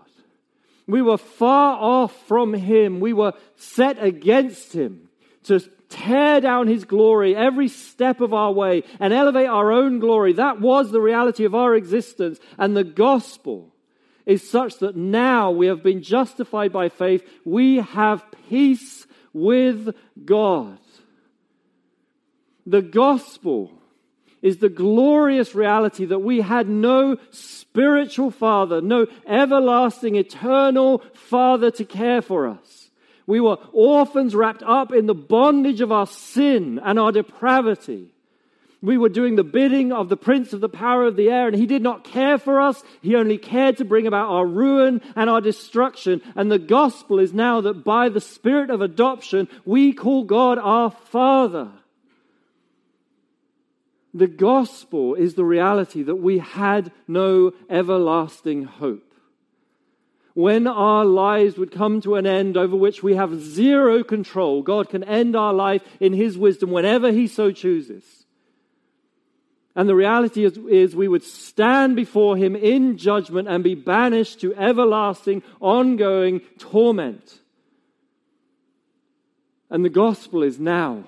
We 0.87 1.03
were 1.03 1.19
far 1.19 1.77
off 1.79 2.27
from 2.27 2.55
Him. 2.55 2.99
We 2.99 3.13
were 3.13 3.33
set 3.55 4.03
against 4.03 4.73
Him 4.73 5.09
to 5.43 5.59
tear 5.89 6.41
down 6.41 6.67
his 6.67 6.85
glory 6.85 7.35
every 7.35 7.67
step 7.67 8.19
of 8.19 8.33
our 8.33 8.51
way 8.51 8.81
and 8.99 9.13
elevate 9.13 9.47
our 9.47 9.71
own 9.71 9.99
glory. 9.99 10.33
That 10.33 10.59
was 10.59 10.91
the 10.91 10.99
reality 10.99 11.45
of 11.45 11.53
our 11.53 11.75
existence. 11.75 12.39
And 12.57 12.75
the 12.75 12.83
gospel 12.83 13.73
is 14.25 14.49
such 14.49 14.79
that 14.79 14.95
now 14.95 15.51
we 15.51 15.67
have 15.67 15.83
been 15.83 16.01
justified 16.01 16.73
by 16.73 16.89
faith. 16.89 17.23
We 17.45 17.77
have 17.77 18.25
peace 18.49 19.05
with 19.33 19.95
God. 20.25 20.79
The 22.65 22.81
gospel 22.81 23.71
is 24.41 24.57
the 24.57 24.69
glorious 24.69 25.55
reality 25.55 26.05
that 26.05 26.19
we 26.19 26.41
had 26.41 26.69
no 26.69 27.17
spiritual 27.31 28.31
father, 28.31 28.81
no 28.81 29.07
everlasting, 29.27 30.15
eternal 30.15 30.99
father 31.13 31.71
to 31.71 31.85
care 31.85 32.21
for 32.21 32.47
us. 32.47 32.91
We 33.27 33.39
were 33.39 33.57
orphans 33.73 34.35
wrapped 34.35 34.61
up 34.61 34.93
in 34.93 35.07
the 35.07 35.15
bondage 35.15 35.81
of 35.81 35.91
our 35.91 36.05
sin 36.05 36.79
and 36.83 36.99
our 36.99 37.11
depravity. 37.11 38.11
We 38.81 38.99
were 38.99 39.09
doing 39.09 39.35
the 39.35 39.43
bidding 39.43 39.91
of 39.91 40.09
the 40.09 40.17
prince 40.17 40.53
of 40.53 40.61
the 40.61 40.69
power 40.69 41.05
of 41.05 41.15
the 41.15 41.31
air, 41.31 41.47
and 41.47 41.55
he 41.55 41.65
did 41.65 41.81
not 41.81 42.03
care 42.03 42.37
for 42.37 42.61
us. 42.61 42.83
He 43.01 43.15
only 43.15 43.39
cared 43.39 43.77
to 43.77 43.85
bring 43.85 44.05
about 44.05 44.29
our 44.29 44.45
ruin 44.45 45.01
and 45.15 45.27
our 45.27 45.41
destruction. 45.41 46.21
And 46.35 46.51
the 46.51 46.59
gospel 46.59 47.17
is 47.17 47.33
now 47.33 47.61
that 47.61 47.83
by 47.83 48.09
the 48.09 48.21
spirit 48.21 48.69
of 48.69 48.81
adoption, 48.81 49.47
we 49.65 49.91
call 49.91 50.23
God 50.23 50.59
our 50.59 50.91
Father. 50.91 51.71
The 54.15 54.27
gospel 54.27 55.13
is 55.13 55.35
the 55.35 55.45
reality 55.45 56.01
that 56.01 56.15
we 56.15 56.39
had 56.39 56.91
no 57.07 57.53
everlasting 57.69 58.63
hope 58.63 59.05
when 60.35 60.67
our 60.67 61.05
lives 61.05 61.57
would 61.57 61.71
come 61.71 62.01
to 62.01 62.15
an 62.15 62.27
end 62.27 62.57
over 62.57 62.75
which 62.75 63.01
we 63.01 63.15
have 63.15 63.41
zero 63.41 64.03
control, 64.03 64.61
God 64.61 64.89
can 64.89 65.03
end 65.03 65.33
our 65.33 65.53
life 65.53 65.81
in 66.01 66.11
His 66.11 66.37
wisdom 66.37 66.71
whenever 66.71 67.11
He 67.11 67.25
so 67.25 67.51
chooses. 67.51 68.03
And 69.77 69.87
the 69.87 69.95
reality 69.95 70.43
is, 70.43 70.57
is, 70.69 70.95
we 70.95 71.07
would 71.07 71.23
stand 71.23 71.95
before 71.95 72.35
Him 72.35 72.53
in 72.53 72.97
judgment 72.97 73.47
and 73.47 73.63
be 73.63 73.75
banished 73.75 74.41
to 74.41 74.53
everlasting, 74.55 75.41
ongoing 75.61 76.41
torment. 76.59 77.39
And 79.69 79.85
the 79.85 79.89
gospel 79.89 80.43
is 80.43 80.59
now. 80.59 81.05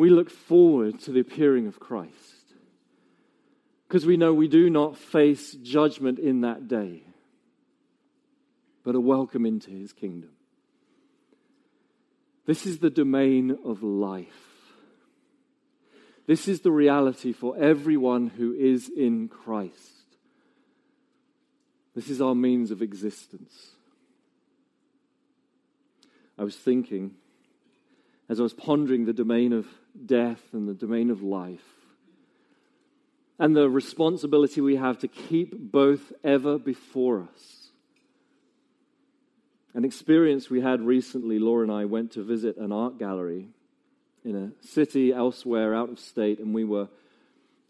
We 0.00 0.08
look 0.08 0.30
forward 0.30 0.98
to 1.00 1.12
the 1.12 1.20
appearing 1.20 1.66
of 1.66 1.78
Christ 1.78 2.54
because 3.86 4.06
we 4.06 4.16
know 4.16 4.32
we 4.32 4.48
do 4.48 4.70
not 4.70 4.96
face 4.96 5.52
judgment 5.52 6.18
in 6.18 6.40
that 6.40 6.68
day 6.68 7.02
but 8.82 8.94
a 8.94 9.00
welcome 9.00 9.44
into 9.44 9.70
his 9.70 9.92
kingdom. 9.92 10.30
This 12.46 12.64
is 12.64 12.78
the 12.78 12.88
domain 12.88 13.58
of 13.62 13.82
life. 13.82 14.72
This 16.26 16.48
is 16.48 16.62
the 16.62 16.72
reality 16.72 17.34
for 17.34 17.58
everyone 17.58 18.28
who 18.28 18.54
is 18.54 18.88
in 18.88 19.28
Christ. 19.28 20.16
This 21.94 22.08
is 22.08 22.22
our 22.22 22.34
means 22.34 22.70
of 22.70 22.80
existence. 22.80 23.72
I 26.38 26.44
was 26.44 26.56
thinking, 26.56 27.16
as 28.30 28.40
I 28.40 28.42
was 28.42 28.54
pondering 28.54 29.04
the 29.04 29.12
domain 29.12 29.52
of 29.52 29.66
death 30.06 30.42
and 30.52 30.68
the 30.68 30.74
domain 30.74 31.10
of 31.10 31.22
life, 31.22 31.64
and 33.38 33.56
the 33.56 33.68
responsibility 33.68 34.60
we 34.60 34.76
have 34.76 34.98
to 34.98 35.08
keep 35.08 35.56
both 35.56 36.12
ever 36.22 36.58
before 36.58 37.22
us. 37.22 37.70
An 39.72 39.84
experience 39.84 40.50
we 40.50 40.60
had 40.60 40.80
recently, 40.80 41.38
Laura 41.38 41.62
and 41.62 41.72
I 41.72 41.84
went 41.84 42.12
to 42.12 42.22
visit 42.22 42.56
an 42.56 42.72
art 42.72 42.98
gallery 42.98 43.48
in 44.24 44.36
a 44.36 44.66
city 44.66 45.12
elsewhere 45.12 45.74
out 45.74 45.88
of 45.88 45.98
state, 45.98 46.40
and 46.40 46.52
we 46.52 46.64
were 46.64 46.88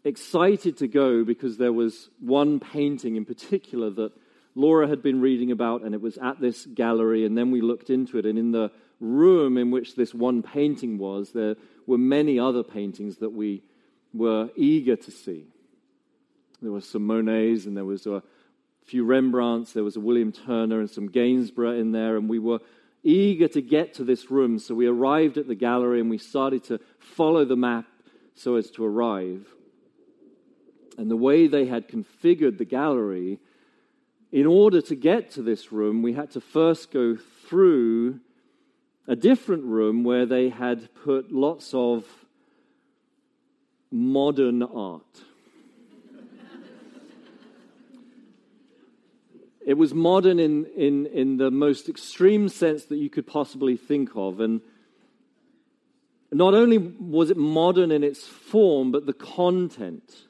excited 0.03 0.77
to 0.77 0.87
go 0.87 1.23
because 1.23 1.57
there 1.57 1.71
was 1.71 2.09
one 2.19 2.59
painting 2.59 3.15
in 3.15 3.23
particular 3.23 3.89
that 3.91 4.11
Laura 4.55 4.87
had 4.87 5.01
been 5.01 5.21
reading 5.21 5.51
about, 5.51 5.83
and 5.83 5.93
it 5.93 6.01
was 6.01 6.17
at 6.17 6.41
this 6.41 6.65
gallery. 6.65 7.25
And 7.25 7.37
then 7.37 7.51
we 7.51 7.61
looked 7.61 7.89
into 7.89 8.17
it, 8.17 8.25
and 8.25 8.37
in 8.37 8.51
the 8.51 8.71
room 9.01 9.57
in 9.57 9.71
which 9.71 9.95
this 9.95 10.13
one 10.13 10.41
painting 10.41 10.97
was, 10.97 11.31
there 11.31 11.55
were 11.85 11.97
many 11.97 12.39
other 12.39 12.63
paintings 12.63 13.17
that 13.17 13.31
we 13.31 13.63
were 14.13 14.49
eager 14.55 14.95
to 14.95 15.11
see. 15.11 15.47
There 16.61 16.71
were 16.71 16.81
some 16.81 17.05
Monets, 17.05 17.65
and 17.65 17.75
there 17.75 17.85
was 17.85 18.05
a 18.05 18.21
few 18.85 19.03
Rembrandts, 19.03 19.73
there 19.73 19.83
was 19.83 19.95
a 19.95 19.99
William 19.99 20.31
Turner, 20.31 20.79
and 20.79 20.89
some 20.89 21.07
Gainsborough 21.07 21.79
in 21.79 21.91
there, 21.91 22.15
and 22.15 22.29
we 22.29 22.39
were 22.39 22.59
eager 23.03 23.47
to 23.47 23.61
get 23.61 23.95
to 23.95 24.03
this 24.03 24.29
room. 24.29 24.59
So 24.59 24.75
we 24.75 24.85
arrived 24.85 25.37
at 25.37 25.47
the 25.47 25.55
gallery 25.55 25.99
and 25.99 26.09
we 26.09 26.17
started 26.17 26.63
to 26.65 26.79
follow 26.99 27.45
the 27.45 27.55
map 27.55 27.85
so 28.35 28.55
as 28.55 28.69
to 28.71 28.85
arrive. 28.85 29.47
And 30.97 31.09
the 31.09 31.17
way 31.17 31.47
they 31.47 31.65
had 31.65 31.87
configured 31.87 32.57
the 32.57 32.65
gallery, 32.65 33.39
in 34.31 34.45
order 34.45 34.81
to 34.81 34.95
get 34.95 35.31
to 35.31 35.41
this 35.41 35.71
room, 35.71 36.01
we 36.01 36.13
had 36.13 36.31
to 36.31 36.41
first 36.41 36.91
go 36.91 37.17
through 37.47 38.19
a 39.07 39.15
different 39.15 39.63
room 39.63 40.03
where 40.03 40.25
they 40.25 40.49
had 40.49 40.93
put 40.93 41.31
lots 41.31 41.73
of 41.73 42.05
modern 43.91 44.63
art. 44.63 45.21
It 49.65 49.75
was 49.75 49.93
modern 49.93 50.39
in, 50.39 50.65
in, 50.75 51.05
in 51.07 51.37
the 51.37 51.51
most 51.51 51.87
extreme 51.87 52.49
sense 52.49 52.85
that 52.85 52.97
you 52.97 53.09
could 53.09 53.27
possibly 53.27 53.77
think 53.77 54.09
of. 54.15 54.39
And 54.39 54.61
not 56.31 56.53
only 56.53 56.77
was 56.77 57.29
it 57.29 57.37
modern 57.37 57.91
in 57.91 58.03
its 58.03 58.25
form, 58.25 58.91
but 58.91 59.05
the 59.05 59.13
content, 59.13 60.25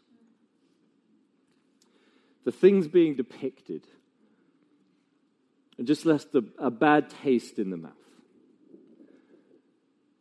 the 2.43 2.51
things 2.51 2.87
being 2.87 3.15
depicted, 3.15 3.87
just 5.81 6.05
left 6.05 6.35
a, 6.35 6.43
a 6.59 6.69
bad 6.69 7.09
taste 7.09 7.57
in 7.57 7.69
the 7.69 7.77
mouth. 7.77 8.00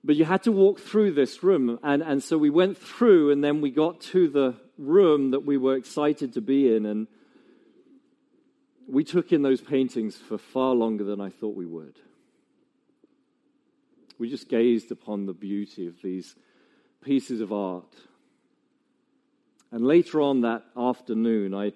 But 0.03 0.17
you 0.17 0.25
had 0.25 0.43
to 0.45 0.53
walk 0.53 0.81
through 0.81 1.13
this 1.13 1.43
room. 1.43 1.79
And, 1.83 2.03
and 2.03 2.23
so 2.23 2.39
we 2.39 2.51
went 2.51 2.79
through, 2.79 3.31
and 3.31 3.45
then 3.45 3.61
we 3.61 3.71
got 3.71 4.01
to 4.01 4.29
the 4.29 4.55
room 4.79 5.33
that 5.33 5.45
we 5.45 5.57
were 5.57 5.77
excited 5.77 6.33
to 6.35 6.41
be 6.41 6.75
in. 6.75 6.87
And 6.87 7.07
we 8.89 9.05
took 9.05 9.33
in 9.33 9.43
those 9.43 9.61
paintings 9.61 10.17
for 10.17 10.39
far 10.39 10.75
longer 10.75 11.05
than 11.05 11.21
I 11.21 11.29
thought 11.29 11.55
we 11.55 11.67
would. 11.67 11.99
We 14.19 14.29
just 14.29 14.49
gazed 14.49 14.91
upon 14.91 15.27
the 15.27 15.33
beauty 15.33 15.87
of 15.87 16.03
these 16.03 16.35
pieces 17.03 17.41
of 17.41 17.53
art. 17.53 17.95
And 19.73 19.87
later 19.87 20.21
on 20.21 20.41
that 20.43 20.65
afternoon, 20.77 21.55
I 21.55 21.73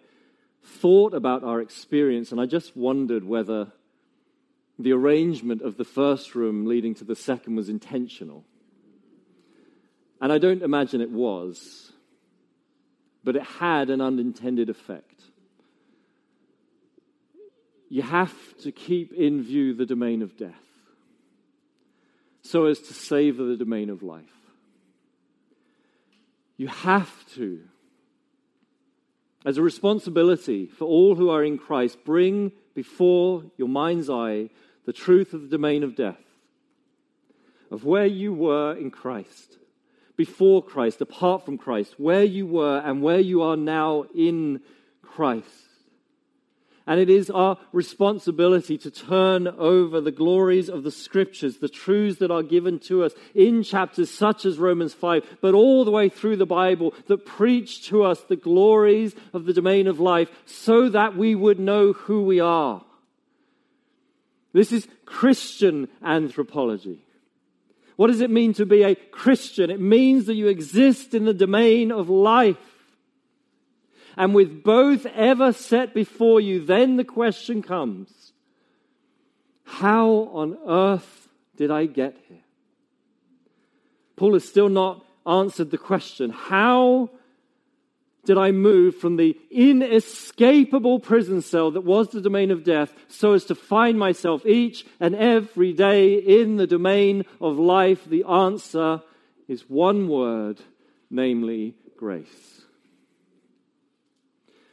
thought 0.63 1.15
about 1.15 1.45
our 1.45 1.61
experience 1.61 2.33
and 2.33 2.41
I 2.41 2.47
just 2.47 2.77
wondered 2.77 3.25
whether 3.25 3.73
the 4.79 4.93
arrangement 4.93 5.63
of 5.63 5.77
the 5.77 5.85
first 5.85 6.35
room 6.35 6.67
leading 6.67 6.95
to 6.97 7.05
the 7.05 7.17
second 7.17 7.57
was 7.57 7.69
intentional. 7.69 8.45
And 10.21 10.33
I 10.33 10.39
don't 10.39 10.63
imagine 10.63 11.01
it 11.01 11.11
was, 11.11 11.93
but 13.23 13.37
it 13.37 13.43
had 13.43 13.91
an 13.91 14.01
unintended 14.01 14.69
effect 14.69 15.15
you 17.95 18.03
have 18.03 18.35
to 18.59 18.73
keep 18.73 19.13
in 19.13 19.41
view 19.41 19.73
the 19.73 19.87
domain 19.87 20.21
of 20.21 20.37
death 20.37 20.67
so 22.43 22.65
as 22.65 22.81
to 22.81 22.93
savor 22.93 23.45
the 23.45 23.57
domain 23.57 23.89
of 23.89 24.03
life. 24.03 24.25
You 26.57 26.67
have 26.67 27.13
to, 27.35 27.61
as 29.47 29.59
a 29.59 29.63
responsibility 29.63 30.67
for 30.67 30.87
all 30.87 31.15
who 31.15 31.31
are 31.31 31.45
in 31.45 31.57
Christ, 31.57 31.99
bring 32.05 32.51
before 32.75 33.45
your 33.57 33.69
mind's 33.69 34.11
eye 34.11 34.51
the 34.87 34.93
truth 34.93 35.33
of 35.33 35.43
the 35.43 35.49
domain 35.49 35.83
of 35.83 35.97
death, 35.97 36.21
of 37.71 37.85
where 37.85 38.07
you 38.07 38.33
were 38.33 38.77
in 38.77 38.91
Christ, 38.91 39.59
before 40.17 40.63
Christ, 40.63 41.01
apart 41.01 41.45
from 41.45 41.59
Christ, 41.59 41.95
where 41.99 42.25
you 42.25 42.47
were 42.47 42.79
and 42.79 43.03
where 43.03 43.21
you 43.21 43.43
are 43.43 43.57
now 43.57 44.05
in 44.15 44.61
Christ. 45.03 45.49
And 46.87 47.01
it 47.01 47.09
is 47.09 47.31
our 47.31 47.57
responsibility 47.73 48.77
to 48.79 48.91
turn 48.91 49.49
over 49.49 50.03
the 50.03 50.11
glories 50.11 50.69
of 50.69 50.83
the 50.83 50.91
scriptures, 50.91 51.57
the 51.57 51.69
truths 51.69 52.19
that 52.19 52.31
are 52.31 52.43
given 52.43 52.79
to 52.81 53.05
us 53.05 53.13
in 53.35 53.63
chapters 53.63 54.11
such 54.11 54.45
as 54.45 54.59
Romans 54.59 54.93
5, 54.93 55.39
but 55.41 55.55
all 55.55 55.87
the 55.87 55.91
way 55.91 56.11
through 56.11 56.37
the 56.37 56.45
Bible 56.45 56.93
that 57.07 57.25
preach 57.25 57.89
to 57.89 58.03
us 58.03 58.21
the 58.21 58.37
glories 58.37 59.15
of 59.33 59.47
the 59.47 59.55
domain 59.55 59.87
of 59.87 59.99
life 59.99 60.29
so 60.45 60.91
that 60.91 61.17
we 61.17 61.35
would 61.35 61.59
know 61.59 61.95
who 61.95 62.23
we 62.23 62.39
are. 62.39 62.85
This 64.55 64.73
is 64.73 64.89
Christian 65.05 65.89
anthropology. 66.03 67.05
What 67.97 68.07
does 68.07 68.23
it 68.23 68.31
mean 68.31 68.55
to 68.55 68.65
be 68.65 68.83
a 68.83 68.95
Christian? 68.95 69.71
It 69.71 69.81
means 69.81 70.25
that 70.27 70.35
you 70.35 70.49
exist 70.49 71.13
in 71.13 71.27
the 71.27 71.35
domain 71.35 71.93
of 71.93 72.09
life 72.09 72.57
and 74.17 74.35
with 74.35 74.63
both 74.63 75.07
ever 75.07 75.53
set 75.53 75.93
before 75.93 76.41
you, 76.41 76.65
then 76.65 76.97
the 76.97 77.05
question 77.05 77.63
comes 77.63 78.33
How 79.65 80.09
on 80.33 80.57
earth 80.67 81.29
did 81.57 81.71
I 81.71 81.87
get 81.87 82.17
here? 82.29 82.39
Paul 84.17 84.35
has 84.35 84.49
still 84.49 84.69
not 84.69 85.05
answered 85.27 85.71
the 85.71 85.79
question 85.79 86.31
How 86.31 87.11
did 88.25 88.39
I 88.39 88.51
move 88.53 88.97
from 88.97 89.17
the 89.17 89.39
inescapable 89.51 90.99
prison 90.99 91.43
cell 91.43 91.71
that 91.73 91.83
was 91.83 92.09
the 92.09 92.21
domain 92.21 92.51
of 92.51 92.65
death 92.65 92.93
so 93.09 93.33
as 93.33 93.45
to 93.47 93.55
find 93.55 93.99
myself 93.99 94.45
each 94.47 94.87
and 95.01 95.15
every 95.15 95.73
day 95.73 96.15
in 96.15 96.57
the 96.57 96.67
domain 96.67 97.25
of 97.41 97.59
life? 97.59 98.05
The 98.05 98.25
answer 98.25 99.03
is 99.49 99.69
one 99.69 100.09
word, 100.09 100.61
namely 101.11 101.75
grace. 101.97 102.63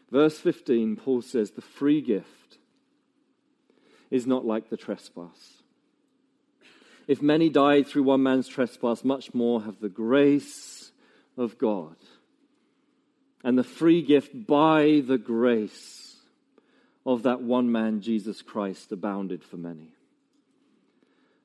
Verse 0.10 0.38
15, 0.40 0.98
Paul 0.98 1.22
says, 1.22 1.52
The 1.52 1.62
free 1.62 2.02
gift 2.02 2.58
is 4.10 4.28
not 4.28 4.46
like 4.46 4.70
the 4.70 4.78
trespass. 4.78 5.64
If 7.08 7.22
many 7.22 7.50
died 7.50 7.88
through 7.88 8.04
one 8.04 8.24
man's 8.24 8.48
trespass, 8.48 9.04
much 9.04 9.34
more 9.34 9.64
have 9.64 9.80
the 9.80 9.90
grace 9.90 10.92
of 11.38 11.58
God 11.58 11.96
and 13.44 13.58
the 13.58 13.64
free 13.64 14.02
gift 14.02 14.48
by 14.48 15.02
the 15.06 15.18
grace 15.18 16.18
of 17.06 17.24
that 17.24 17.42
one 17.42 17.72
man, 17.72 18.02
Jesus 18.02 18.42
Christ, 18.42 18.92
abounded 18.92 19.44
for 19.44 19.58
many. 19.58 19.90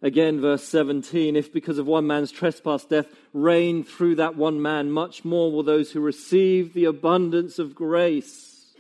Again, 0.03 0.41
verse 0.41 0.63
17 0.65 1.37
if 1.37 1.53
because 1.53 1.79
of 1.79 1.87
one 1.87 2.07
man's 2.07 2.31
trespass 2.31 2.85
death 2.85 3.07
reigned 3.33 3.89
through 3.89 4.17
that 4.17 4.37
one 4.37 4.61
man, 4.61 4.91
much 4.91 5.25
more 5.25 5.51
will 5.51 5.63
those 5.63 5.93
who 5.93 6.01
receive 6.01 6.75
the 6.75 6.85
abundance 6.85 7.59
of 7.59 7.75
grace 7.75 8.75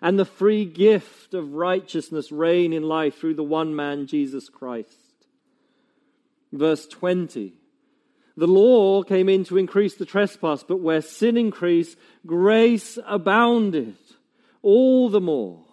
and 0.00 0.18
the 0.18 0.24
free 0.24 0.64
gift 0.64 1.34
of 1.34 1.54
righteousness 1.54 2.32
reign 2.32 2.72
in 2.72 2.82
life 2.82 3.18
through 3.18 3.34
the 3.34 3.42
one 3.42 3.76
man, 3.76 4.06
Jesus 4.06 4.48
Christ. 4.48 4.90
Verse 6.52 6.86
20. 6.86 7.52
The 8.36 8.46
law 8.46 9.02
came 9.02 9.28
in 9.28 9.44
to 9.44 9.56
increase 9.56 9.94
the 9.94 10.04
trespass, 10.04 10.62
but 10.62 10.80
where 10.80 11.00
sin 11.00 11.36
increased, 11.38 11.96
grace 12.26 12.98
abounded 13.06 13.96
all 14.62 15.08
the 15.08 15.20
more. 15.20 15.64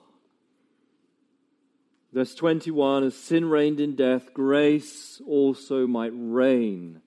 Verse 2.13 2.35
21 2.35 3.03
As 3.03 3.15
sin 3.15 3.49
reigned 3.49 3.79
in 3.79 3.95
death, 3.95 4.33
grace 4.33 5.21
also 5.27 5.87
might 5.87 6.13
reign 6.13 7.01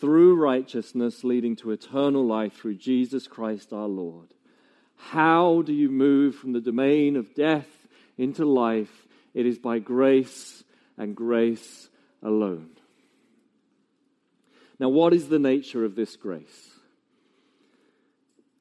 through 0.00 0.36
righteousness, 0.36 1.24
leading 1.24 1.56
to 1.56 1.72
eternal 1.72 2.24
life 2.24 2.54
through 2.54 2.76
Jesus 2.76 3.26
Christ 3.26 3.72
our 3.72 3.88
Lord. 3.88 4.28
How 4.96 5.62
do 5.62 5.72
you 5.72 5.88
move 5.88 6.36
from 6.36 6.52
the 6.52 6.60
domain 6.60 7.16
of 7.16 7.34
death 7.34 7.68
into 8.16 8.44
life? 8.44 9.06
It 9.34 9.46
is 9.46 9.58
by 9.58 9.78
grace 9.78 10.64
and 10.96 11.16
grace 11.16 11.88
alone. 12.22 12.70
Now, 14.80 14.88
what 14.88 15.12
is 15.12 15.28
the 15.28 15.38
nature 15.38 15.84
of 15.84 15.94
this 15.94 16.16
grace? 16.16 16.70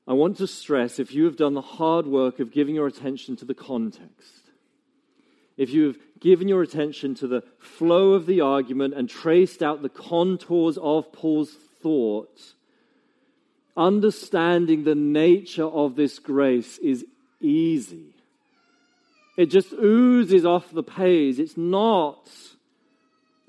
I 0.05 0.11
want 0.11 0.37
to 0.37 0.47
stress 0.47 0.99
if 0.99 1.13
you 1.13 1.23
have 1.23 1.37
done 1.37 1.53
the 1.53 1.61
hard 1.61 2.05
work 2.05 2.41
of 2.41 2.51
giving 2.51 2.75
your 2.75 2.87
attention 2.87 3.37
to 3.37 3.45
the 3.45 3.53
context, 3.53 4.51
if 5.55 5.69
you 5.69 5.87
have 5.87 5.97
given 6.19 6.49
your 6.49 6.61
attention 6.61 7.15
to 7.15 7.27
the 7.27 7.43
flow 7.57 8.13
of 8.13 8.25
the 8.25 8.41
argument 8.41 8.95
and 8.95 9.09
traced 9.09 9.63
out 9.63 9.81
the 9.81 9.87
contours 9.87 10.77
of 10.77 11.13
Paul's 11.13 11.55
thought, 11.81 12.53
understanding 13.77 14.83
the 14.83 14.95
nature 14.95 15.67
of 15.67 15.95
this 15.95 16.19
grace 16.19 16.79
is 16.79 17.05
easy. 17.39 18.13
It 19.37 19.45
just 19.45 19.71
oozes 19.71 20.43
off 20.43 20.69
the 20.69 20.83
page. 20.83 21.39
It's 21.39 21.55
not 21.55 22.29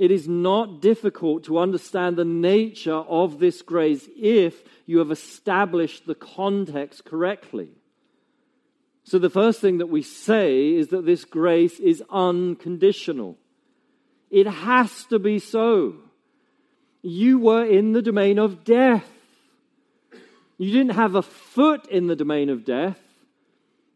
It 0.00 0.10
is 0.10 0.26
not 0.26 0.80
difficult 0.80 1.44
to 1.44 1.58
understand 1.58 2.16
the 2.16 2.24
nature 2.24 2.94
of 2.94 3.38
this 3.38 3.60
grace 3.60 4.08
if 4.16 4.64
you 4.86 4.98
have 4.98 5.10
established 5.10 6.06
the 6.06 6.14
context 6.14 7.04
correctly. 7.04 7.68
So, 9.04 9.18
the 9.18 9.28
first 9.28 9.60
thing 9.60 9.76
that 9.76 9.90
we 9.90 10.00
say 10.00 10.70
is 10.72 10.88
that 10.88 11.04
this 11.04 11.26
grace 11.26 11.78
is 11.78 12.02
unconditional. 12.08 13.36
It 14.30 14.46
has 14.46 15.04
to 15.10 15.18
be 15.18 15.38
so. 15.38 15.96
You 17.02 17.38
were 17.38 17.66
in 17.66 17.92
the 17.92 18.00
domain 18.00 18.38
of 18.38 18.64
death. 18.64 19.06
You 20.56 20.72
didn't 20.72 20.94
have 20.94 21.14
a 21.14 21.20
foot 21.20 21.86
in 21.88 22.06
the 22.06 22.16
domain 22.16 22.48
of 22.48 22.64
death. 22.64 22.98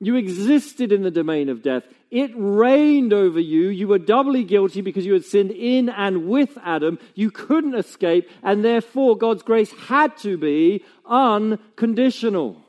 You 0.05 0.17
existed 0.17 0.93
in 0.93 1.03
the 1.03 1.11
domain 1.11 1.49
of 1.49 1.63
death. 1.63 1.85
It 2.11 2.31
reigned 2.35 3.13
over 3.13 3.41
you. 3.41 3.69
You 3.69 3.89
were 3.89 3.99
doubly 3.99 4.45
guilty 4.45 4.81
because 4.83 5.07
you 5.07 5.15
had 5.15 5.25
sinned 5.25 5.51
in 5.51 5.89
and 5.89 6.29
with 6.29 6.57
Adam. 6.63 6.99
You 7.15 7.31
couldn't 7.31 7.75
escape, 7.75 8.29
and 8.43 8.65
therefore 8.65 9.17
God's 9.17 9.43
grace 9.43 9.73
had 9.73 10.17
to 10.19 10.37
be 10.37 10.85
unconditional. 11.07 12.61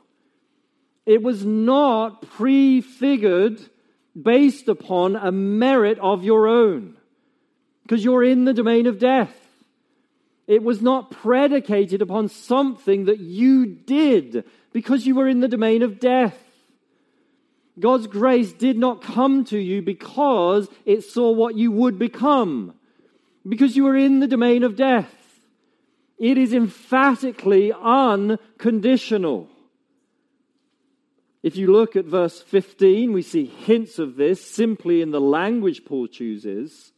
It 1.04 1.22
was 1.22 1.44
not 1.44 2.22
prefigured 2.22 3.60
based 4.20 4.68
upon 4.68 5.14
a 5.14 5.30
merit 5.30 5.98
of 6.00 6.24
your 6.24 6.48
own, 6.48 6.96
because 7.82 8.02
you're 8.02 8.24
in 8.24 8.46
the 8.46 8.54
domain 8.54 8.86
of 8.86 8.98
death. 8.98 9.34
It 10.46 10.62
was 10.62 10.80
not 10.80 11.10
predicated 11.10 12.02
upon 12.02 12.28
something 12.28 13.04
that 13.04 13.20
you 13.20 13.66
did, 13.66 14.44
because 14.72 15.06
you 15.06 15.14
were 15.14 15.28
in 15.28 15.40
the 15.40 15.48
domain 15.48 15.82
of 15.82 16.00
death. 16.00 16.36
God's 17.78 18.06
grace 18.06 18.52
did 18.52 18.78
not 18.78 19.02
come 19.02 19.44
to 19.46 19.58
you 19.58 19.82
because 19.82 20.68
it 20.84 21.02
saw 21.02 21.30
what 21.30 21.56
you 21.56 21.70
would 21.72 21.98
become, 21.98 22.74
because 23.46 23.76
you 23.76 23.84
were 23.84 23.96
in 23.96 24.20
the 24.20 24.26
domain 24.26 24.62
of 24.62 24.76
death. 24.76 25.12
It 26.18 26.38
is 26.38 26.54
emphatically 26.54 27.72
unconditional. 27.72 29.48
If 31.42 31.56
you 31.56 31.70
look 31.70 31.94
at 31.94 32.06
verse 32.06 32.40
15, 32.40 33.12
we 33.12 33.22
see 33.22 33.44
hints 33.44 33.98
of 33.98 34.16
this 34.16 34.44
simply 34.44 35.02
in 35.02 35.10
the 35.10 35.20
language 35.20 35.84
Paul 35.84 36.08
chooses. 36.08 36.92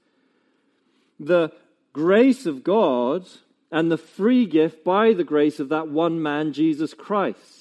The 1.18 1.52
grace 1.92 2.46
of 2.46 2.62
God 2.62 3.26
and 3.72 3.90
the 3.90 3.98
free 3.98 4.46
gift 4.46 4.84
by 4.84 5.12
the 5.12 5.24
grace 5.24 5.58
of 5.58 5.68
that 5.70 5.88
one 5.88 6.22
man, 6.22 6.52
Jesus 6.52 6.94
Christ. 6.94 7.57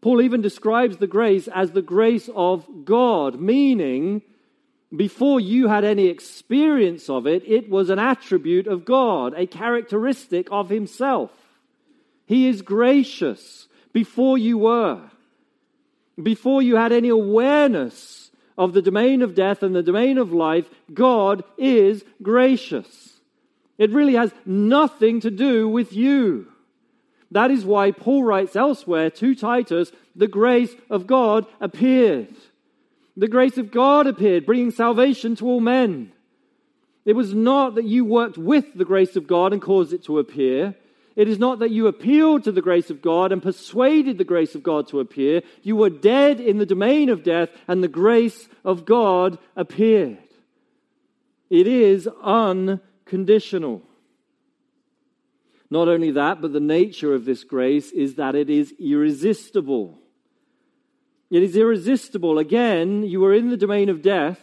Paul 0.00 0.20
even 0.20 0.40
describes 0.40 0.96
the 0.96 1.06
grace 1.06 1.48
as 1.48 1.72
the 1.72 1.82
grace 1.82 2.28
of 2.34 2.84
God, 2.84 3.40
meaning 3.40 4.22
before 4.94 5.38
you 5.40 5.68
had 5.68 5.84
any 5.84 6.06
experience 6.06 7.10
of 7.10 7.26
it, 7.26 7.42
it 7.46 7.68
was 7.68 7.90
an 7.90 7.98
attribute 7.98 8.66
of 8.66 8.84
God, 8.84 9.34
a 9.36 9.46
characteristic 9.46 10.48
of 10.50 10.70
Himself. 10.70 11.30
He 12.26 12.48
is 12.48 12.62
gracious 12.62 13.68
before 13.92 14.38
you 14.38 14.58
were. 14.58 15.02
Before 16.22 16.62
you 16.62 16.76
had 16.76 16.92
any 16.92 17.08
awareness 17.08 18.30
of 18.56 18.72
the 18.72 18.82
domain 18.82 19.22
of 19.22 19.34
death 19.34 19.62
and 19.62 19.74
the 19.74 19.82
domain 19.82 20.18
of 20.18 20.32
life, 20.32 20.68
God 20.92 21.44
is 21.56 22.04
gracious. 22.22 23.20
It 23.76 23.92
really 23.92 24.14
has 24.14 24.32
nothing 24.44 25.20
to 25.20 25.30
do 25.30 25.68
with 25.68 25.92
you. 25.92 26.48
That 27.30 27.50
is 27.50 27.64
why 27.64 27.90
Paul 27.90 28.24
writes 28.24 28.56
elsewhere 28.56 29.10
to 29.10 29.34
Titus, 29.34 29.92
the 30.16 30.28
grace 30.28 30.74
of 30.88 31.06
God 31.06 31.46
appeared. 31.60 32.34
The 33.16 33.28
grace 33.28 33.58
of 33.58 33.70
God 33.70 34.06
appeared, 34.06 34.46
bringing 34.46 34.70
salvation 34.70 35.36
to 35.36 35.46
all 35.46 35.60
men. 35.60 36.12
It 37.04 37.16
was 37.16 37.34
not 37.34 37.74
that 37.74 37.84
you 37.84 38.04
worked 38.04 38.38
with 38.38 38.66
the 38.74 38.84
grace 38.84 39.16
of 39.16 39.26
God 39.26 39.52
and 39.52 39.60
caused 39.62 39.92
it 39.92 40.04
to 40.04 40.18
appear. 40.18 40.74
It 41.16 41.26
is 41.26 41.38
not 41.38 41.58
that 41.58 41.70
you 41.70 41.88
appealed 41.88 42.44
to 42.44 42.52
the 42.52 42.62
grace 42.62 42.90
of 42.90 43.02
God 43.02 43.32
and 43.32 43.42
persuaded 43.42 44.18
the 44.18 44.24
grace 44.24 44.54
of 44.54 44.62
God 44.62 44.86
to 44.88 45.00
appear. 45.00 45.42
You 45.62 45.74
were 45.74 45.90
dead 45.90 46.38
in 46.38 46.58
the 46.58 46.66
domain 46.66 47.08
of 47.08 47.24
death, 47.24 47.48
and 47.66 47.82
the 47.82 47.88
grace 47.88 48.48
of 48.64 48.84
God 48.84 49.38
appeared. 49.56 50.18
It 51.50 51.66
is 51.66 52.08
unconditional. 52.22 53.82
Not 55.70 55.88
only 55.88 56.10
that, 56.12 56.40
but 56.40 56.52
the 56.52 56.60
nature 56.60 57.14
of 57.14 57.24
this 57.24 57.44
grace 57.44 57.92
is 57.92 58.14
that 58.14 58.34
it 58.34 58.48
is 58.48 58.72
irresistible. 58.78 59.98
It 61.30 61.42
is 61.42 61.56
irresistible. 61.56 62.38
Again, 62.38 63.02
you 63.02 63.20
were 63.20 63.34
in 63.34 63.50
the 63.50 63.56
domain 63.56 63.90
of 63.90 64.00
death. 64.00 64.40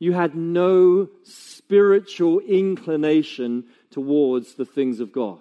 You 0.00 0.14
had 0.14 0.34
no 0.34 1.08
spiritual 1.22 2.40
inclination 2.40 3.64
towards 3.90 4.54
the 4.54 4.64
things 4.64 4.98
of 4.98 5.12
God. 5.12 5.38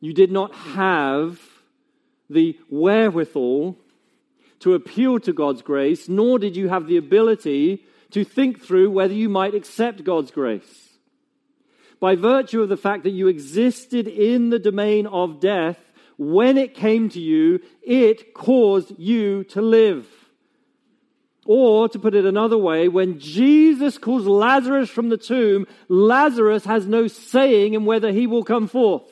You 0.00 0.14
did 0.14 0.32
not 0.32 0.54
have 0.54 1.38
the 2.30 2.58
wherewithal 2.70 3.76
to 4.60 4.74
appeal 4.74 5.20
to 5.20 5.32
God's 5.34 5.60
grace, 5.60 6.08
nor 6.08 6.38
did 6.38 6.56
you 6.56 6.68
have 6.68 6.86
the 6.86 6.96
ability 6.96 7.84
to 8.12 8.24
think 8.24 8.62
through 8.62 8.90
whether 8.90 9.12
you 9.12 9.28
might 9.28 9.54
accept 9.54 10.04
God's 10.04 10.30
grace 10.30 10.87
by 12.00 12.14
virtue 12.14 12.62
of 12.62 12.68
the 12.68 12.76
fact 12.76 13.04
that 13.04 13.10
you 13.10 13.28
existed 13.28 14.06
in 14.06 14.50
the 14.50 14.58
domain 14.58 15.06
of 15.06 15.40
death, 15.40 15.78
when 16.16 16.58
it 16.58 16.74
came 16.74 17.08
to 17.10 17.20
you, 17.20 17.60
it 17.82 18.34
caused 18.34 18.98
you 18.98 19.44
to 19.44 19.62
live. 19.62 20.06
Or, 21.46 21.88
to 21.88 21.98
put 21.98 22.14
it 22.14 22.26
another 22.26 22.58
way, 22.58 22.88
when 22.88 23.20
Jesus 23.20 23.96
calls 23.96 24.26
Lazarus 24.26 24.90
from 24.90 25.08
the 25.08 25.16
tomb, 25.16 25.66
Lazarus 25.88 26.64
has 26.66 26.86
no 26.86 27.06
saying 27.06 27.74
in 27.74 27.86
whether 27.86 28.12
he 28.12 28.26
will 28.26 28.44
come 28.44 28.68
forth. 28.68 29.10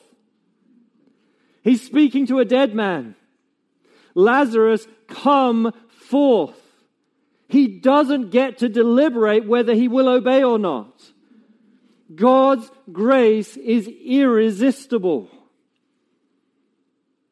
He's 1.63 1.81
speaking 1.81 2.27
to 2.27 2.39
a 2.39 2.45
dead 2.45 2.75
man. 2.75 3.15
Lazarus, 4.13 4.87
come 5.07 5.73
forth. 5.89 6.61
He 7.47 7.67
doesn't 7.67 8.29
get 8.29 8.59
to 8.59 8.69
deliberate 8.69 9.47
whether 9.47 9.73
he 9.73 9.87
will 9.87 10.07
obey 10.07 10.43
or 10.43 10.59
not. 10.59 11.11
God's 12.13 12.69
grace 12.91 13.57
is 13.57 13.87
irresistible. 13.87 15.29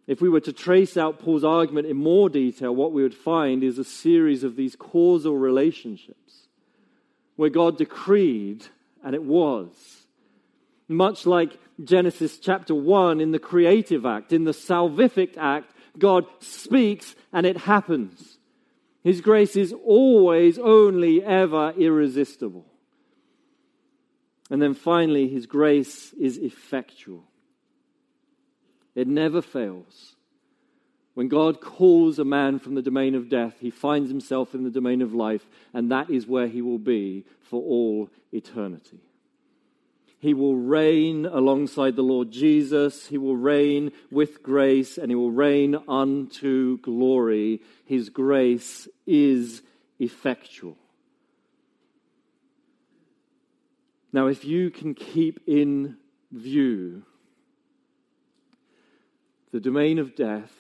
If 0.07 0.21
we 0.21 0.29
were 0.29 0.41
to 0.41 0.53
trace 0.53 0.97
out 0.97 1.19
Paul's 1.19 1.43
argument 1.43 1.87
in 1.87 1.97
more 1.97 2.29
detail, 2.29 2.75
what 2.75 2.91
we 2.91 3.01
would 3.01 3.15
find 3.15 3.63
is 3.63 3.79
a 3.79 3.83
series 3.83 4.43
of 4.43 4.55
these 4.55 4.75
causal 4.75 5.35
relationships 5.35 6.47
where 7.35 7.49
God 7.49 7.77
decreed 7.77 8.65
and 9.03 9.15
it 9.15 9.23
was. 9.23 9.69
Much 10.87 11.25
like 11.25 11.57
Genesis 11.83 12.37
chapter 12.37 12.75
1 12.75 13.19
in 13.19 13.31
the 13.31 13.39
creative 13.39 14.05
act, 14.05 14.31
in 14.31 14.43
the 14.43 14.51
salvific 14.51 15.35
act, 15.37 15.71
God 15.97 16.25
speaks 16.39 17.15
and 17.33 17.45
it 17.45 17.57
happens. 17.57 18.37
His 19.03 19.21
grace 19.21 19.55
is 19.55 19.73
always, 19.85 20.59
only, 20.59 21.23
ever 21.23 21.73
irresistible. 21.77 22.65
And 24.49 24.61
then 24.61 24.73
finally, 24.73 25.27
his 25.27 25.47
grace 25.47 26.13
is 26.13 26.37
effectual. 26.37 27.23
It 28.93 29.07
never 29.07 29.41
fails. 29.41 30.15
When 31.15 31.29
God 31.29 31.61
calls 31.61 32.19
a 32.19 32.25
man 32.25 32.59
from 32.59 32.75
the 32.75 32.81
domain 32.81 33.15
of 33.15 33.29
death, 33.29 33.55
he 33.59 33.71
finds 33.71 34.09
himself 34.09 34.53
in 34.53 34.63
the 34.63 34.69
domain 34.69 35.01
of 35.01 35.13
life, 35.13 35.47
and 35.73 35.89
that 35.91 36.09
is 36.09 36.27
where 36.27 36.47
he 36.47 36.61
will 36.61 36.77
be 36.77 37.25
for 37.41 37.61
all 37.61 38.09
eternity. 38.31 38.99
He 40.19 40.33
will 40.33 40.55
reign 40.55 41.25
alongside 41.25 41.95
the 41.95 42.01
Lord 42.01 42.31
Jesus. 42.31 43.07
He 43.07 43.17
will 43.17 43.37
reign 43.37 43.91
with 44.11 44.43
grace, 44.43 44.97
and 44.97 45.09
he 45.09 45.15
will 45.15 45.31
reign 45.31 45.77
unto 45.87 46.79
glory. 46.79 47.61
His 47.85 48.09
grace 48.09 48.87
is 49.05 49.61
effectual. 49.99 50.77
Now, 54.15 54.27
if 54.27 54.45
you 54.45 54.71
can 54.71 54.93
keep 54.93 55.41
in 55.45 55.97
view 56.31 57.03
the 59.51 59.59
domain 59.59 59.99
of 59.99 60.15
death 60.15 60.53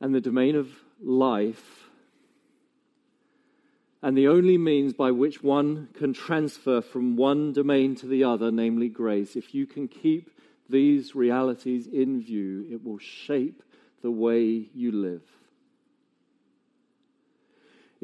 and 0.00 0.14
the 0.14 0.22
domain 0.22 0.56
of 0.56 0.70
life, 1.02 1.90
and 4.00 4.16
the 4.16 4.26
only 4.26 4.56
means 4.56 4.94
by 4.94 5.10
which 5.10 5.42
one 5.42 5.90
can 5.92 6.14
transfer 6.14 6.80
from 6.80 7.14
one 7.14 7.52
domain 7.52 7.94
to 7.96 8.06
the 8.06 8.24
other, 8.24 8.50
namely 8.50 8.88
grace, 8.88 9.36
if 9.36 9.54
you 9.54 9.66
can 9.66 9.86
keep 9.86 10.30
these 10.70 11.14
realities 11.14 11.86
in 11.86 12.22
view, 12.22 12.66
it 12.70 12.82
will 12.82 12.98
shape 12.98 13.62
the 14.00 14.10
way 14.10 14.70
you 14.72 14.92
live 14.92 15.20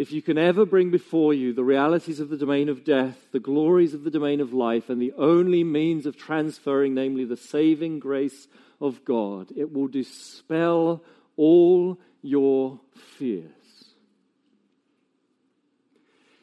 if 0.00 0.12
you 0.12 0.22
can 0.22 0.38
ever 0.38 0.64
bring 0.64 0.90
before 0.90 1.34
you 1.34 1.52
the 1.52 1.62
realities 1.62 2.20
of 2.20 2.30
the 2.30 2.36
domain 2.38 2.70
of 2.70 2.84
death, 2.84 3.18
the 3.32 3.38
glories 3.38 3.92
of 3.92 4.02
the 4.02 4.10
domain 4.10 4.40
of 4.40 4.54
life, 4.54 4.88
and 4.88 4.98
the 5.00 5.12
only 5.12 5.62
means 5.62 6.06
of 6.06 6.16
transferring, 6.16 6.94
namely 6.94 7.26
the 7.26 7.36
saving 7.36 7.98
grace 7.98 8.48
of 8.80 9.04
God, 9.04 9.52
it 9.54 9.74
will 9.74 9.88
dispel 9.88 11.04
all 11.36 11.98
your 12.22 12.80
fears. 13.18 13.52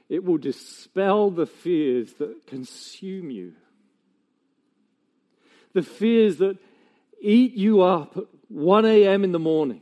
it 0.07 0.23
will 0.23 0.37
dispel 0.37 1.31
the 1.31 1.47
fears 1.47 2.13
that 2.13 2.45
consume 2.45 3.31
you. 3.31 3.53
The 5.73 5.81
fears 5.81 6.37
that 6.37 6.57
eat 7.19 7.55
you 7.55 7.81
up 7.81 8.15
at 8.17 8.23
1 8.49 8.85
a.m. 8.85 9.23
in 9.23 9.31
the 9.31 9.39
morning. 9.39 9.81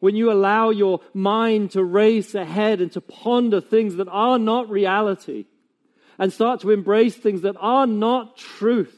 When 0.00 0.16
you 0.16 0.30
allow 0.30 0.70
your 0.70 1.00
mind 1.12 1.72
to 1.72 1.84
race 1.84 2.34
ahead 2.34 2.80
and 2.80 2.92
to 2.92 3.00
ponder 3.00 3.60
things 3.60 3.96
that 3.96 4.08
are 4.08 4.38
not 4.38 4.70
reality 4.70 5.46
and 6.18 6.32
start 6.32 6.60
to 6.60 6.70
embrace 6.70 7.16
things 7.16 7.42
that 7.42 7.56
are 7.58 7.86
not 7.86 8.36
truth 8.36 8.94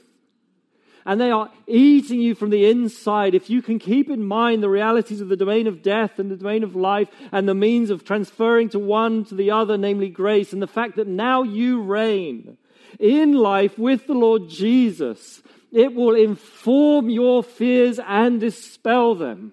and 1.07 1.21
they 1.21 1.31
are 1.31 1.51
eating 1.67 2.21
you 2.21 2.35
from 2.35 2.51
the 2.51 2.67
inside, 2.67 3.35
if 3.35 3.49
you 3.49 3.63
can 3.63 3.79
keep 3.79 4.11
in 4.11 4.23
mind 4.23 4.63
the 4.63 4.69
realities 4.69 5.21
of 5.21 5.29
the 5.29 5.37
domain 5.37 5.67
of 5.67 5.83
death 5.83 6.19
and 6.19 6.31
the 6.31 6.37
domain 6.37 6.63
of 6.63 6.77
life 6.77 7.09
and 7.33 7.49
the 7.49 7.55
means 7.55 7.91
of 7.91 8.05
transferring 8.05 8.69
to 8.69 8.79
one 8.79 9.25
to 9.25 9.35
the 9.35 9.51
other, 9.51 9.79
namely 9.79 10.11
grace, 10.11 10.53
and 10.53 10.61
the 10.61 10.67
fact 10.67 10.97
that 10.97 11.07
now 11.07 11.43
you 11.43 11.83
reign 11.83 12.59
in 12.99 13.33
life 13.33 13.79
with 13.79 14.07
the 14.07 14.15
Lord 14.15 14.49
Jesus, 14.49 15.43
it 15.73 15.95
will 15.95 16.15
inform 16.15 17.09
your 17.09 17.43
fears 17.43 17.99
and 17.99 18.41
dispel 18.41 19.15
them. 19.15 19.53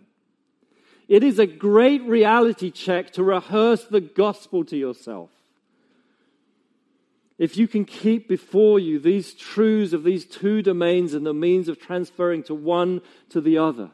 It 1.08 1.24
is 1.24 1.39
a 1.39 1.47
great 1.47 2.03
reality 2.03 2.72
check 2.72 3.12
to 3.12 3.24
rehearse 3.24 3.86
the 3.86 4.01
gospel 4.01 4.66
to 4.66 4.78
yourself 4.78 5.30
if 7.38 7.55
you 7.55 7.68
can 7.68 7.86
keep 7.86 8.28
before 8.28 8.80
you 8.80 8.99
these 8.99 9.34
truths 9.34 9.93
of 9.93 10.03
these 10.03 10.26
two 10.26 10.62
domains 10.62 11.14
and 11.14 11.26
the 11.26 11.34
means 11.34 11.70
of 11.70 11.80
transferring 11.80 12.43
to 12.43 12.55
one 12.55 13.01
to 13.30 13.41
the 13.41 13.58
other, 13.58 13.91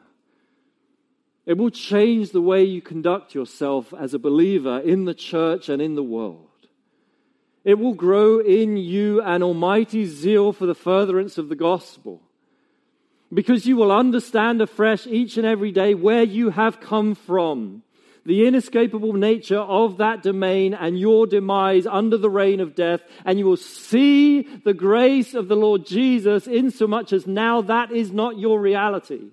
it 1.44 1.58
will 1.58 1.70
change 1.70 2.30
the 2.30 2.40
way 2.40 2.64
you 2.64 2.80
conduct 2.80 3.34
yourself 3.34 3.92
as 3.92 4.14
a 4.14 4.18
believer 4.18 4.80
in 4.80 5.04
the 5.04 5.14
church 5.14 5.68
and 5.68 5.82
in 5.82 5.94
the 5.94 6.02
world. 6.02 6.48
It 7.64 7.78
will 7.78 7.94
grow 7.94 8.40
in 8.40 8.78
you 8.78 9.20
an 9.20 9.42
almighty 9.42 10.06
zeal 10.06 10.52
for 10.52 10.64
the 10.64 10.74
furtherance 10.74 11.36
of 11.36 11.50
the 11.50 11.56
gospel. 11.56 12.22
Because 13.34 13.66
you 13.66 13.76
will 13.76 13.90
understand 13.90 14.62
afresh 14.62 15.06
each 15.06 15.36
and 15.36 15.44
every 15.44 15.72
day 15.72 15.94
where 15.94 16.22
you 16.22 16.50
have 16.50 16.80
come 16.80 17.16
from 17.16 17.82
the 18.26 18.46
inescapable 18.46 19.12
nature 19.12 19.58
of 19.58 19.98
that 19.98 20.22
domain 20.22 20.74
and 20.74 20.98
your 20.98 21.26
demise 21.26 21.86
under 21.86 22.16
the 22.16 22.30
reign 22.30 22.60
of 22.60 22.74
death, 22.74 23.02
and 23.24 23.38
you 23.38 23.44
will 23.44 23.56
see 23.56 24.42
the 24.64 24.74
grace 24.74 25.34
of 25.34 25.48
the 25.48 25.56
Lord 25.56 25.86
Jesus 25.86 26.46
insomuch 26.46 27.12
as 27.12 27.26
now 27.26 27.60
that 27.62 27.92
is 27.92 28.12
not 28.12 28.38
your 28.38 28.58
reality. 28.60 29.28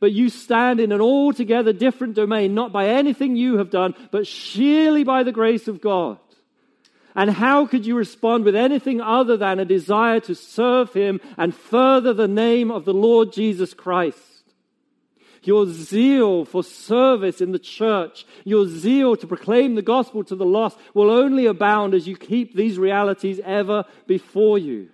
But 0.00 0.12
you 0.12 0.28
stand 0.28 0.78
in 0.78 0.92
an 0.92 1.00
altogether 1.00 1.72
different 1.72 2.14
domain, 2.14 2.54
not 2.54 2.72
by 2.72 2.88
anything 2.90 3.34
you 3.34 3.58
have 3.58 3.70
done, 3.70 3.94
but 4.12 4.28
sheerly 4.28 5.02
by 5.02 5.24
the 5.24 5.32
grace 5.32 5.66
of 5.66 5.80
God. 5.80 6.18
And 7.14 7.30
how 7.30 7.66
could 7.66 7.86
you 7.86 7.96
respond 7.96 8.44
with 8.44 8.54
anything 8.54 9.00
other 9.00 9.36
than 9.36 9.58
a 9.58 9.64
desire 9.64 10.20
to 10.20 10.34
serve 10.34 10.92
Him 10.92 11.20
and 11.36 11.54
further 11.54 12.12
the 12.12 12.28
name 12.28 12.70
of 12.70 12.84
the 12.84 12.94
Lord 12.94 13.32
Jesus 13.32 13.74
Christ? 13.74 14.38
your 15.48 15.66
zeal 15.66 16.44
for 16.44 16.62
service 16.62 17.40
in 17.40 17.52
the 17.52 17.58
church, 17.58 18.26
your 18.44 18.66
zeal 18.66 19.16
to 19.16 19.26
proclaim 19.26 19.74
the 19.74 19.82
gospel 19.82 20.22
to 20.24 20.36
the 20.36 20.44
lost 20.44 20.78
will 20.94 21.10
only 21.10 21.46
abound 21.46 21.94
as 21.94 22.06
you 22.06 22.16
keep 22.16 22.54
these 22.54 22.78
realities 22.78 23.40
ever 23.44 23.84
before 24.06 24.58
you. 24.58 24.90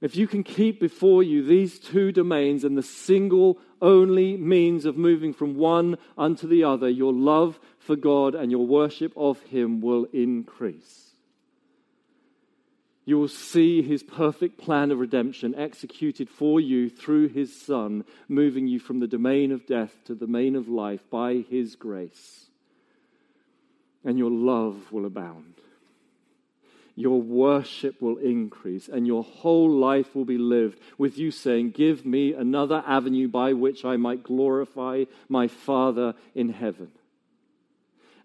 If 0.00 0.16
you 0.16 0.26
can 0.26 0.42
keep 0.42 0.80
before 0.80 1.22
you 1.22 1.42
these 1.42 1.78
two 1.78 2.12
domains 2.12 2.64
and 2.64 2.76
the 2.76 2.82
single 2.82 3.58
only 3.80 4.36
means 4.36 4.84
of 4.84 4.96
moving 4.96 5.32
from 5.32 5.56
one 5.56 5.96
unto 6.18 6.46
the 6.46 6.64
other, 6.64 6.88
your 6.88 7.12
love 7.12 7.58
for 7.84 7.96
God 7.96 8.34
and 8.34 8.50
your 8.50 8.66
worship 8.66 9.12
of 9.16 9.40
Him 9.42 9.80
will 9.80 10.06
increase 10.12 11.04
you 13.06 13.18
will 13.18 13.28
see 13.28 13.82
his 13.82 14.02
perfect 14.02 14.58
plan 14.58 14.90
of 14.90 14.98
redemption 14.98 15.54
executed 15.54 16.30
for 16.30 16.58
you 16.58 16.88
through 16.88 17.28
his 17.28 17.54
Son, 17.54 18.04
moving 18.28 18.66
you 18.66 18.78
from 18.78 19.00
the 19.00 19.06
domain 19.06 19.52
of 19.52 19.66
death 19.66 19.92
to 20.06 20.14
the 20.14 20.26
domain 20.26 20.56
of 20.56 20.68
life 20.68 21.02
by 21.10 21.44
his 21.50 21.76
grace. 21.76 22.46
And 24.04 24.18
your 24.18 24.30
love 24.30 24.90
will 24.90 25.04
abound. 25.04 25.54
Your 26.96 27.20
worship 27.20 28.00
will 28.00 28.18
increase, 28.18 28.88
and 28.88 29.06
your 29.06 29.24
whole 29.24 29.68
life 29.68 30.14
will 30.14 30.24
be 30.24 30.38
lived 30.38 30.78
with 30.96 31.18
you 31.18 31.30
saying, 31.30 31.72
Give 31.72 32.06
me 32.06 32.32
another 32.32 32.84
avenue 32.86 33.28
by 33.28 33.52
which 33.52 33.84
I 33.84 33.96
might 33.96 34.22
glorify 34.22 35.04
my 35.28 35.48
Father 35.48 36.14
in 36.34 36.50
heaven 36.50 36.90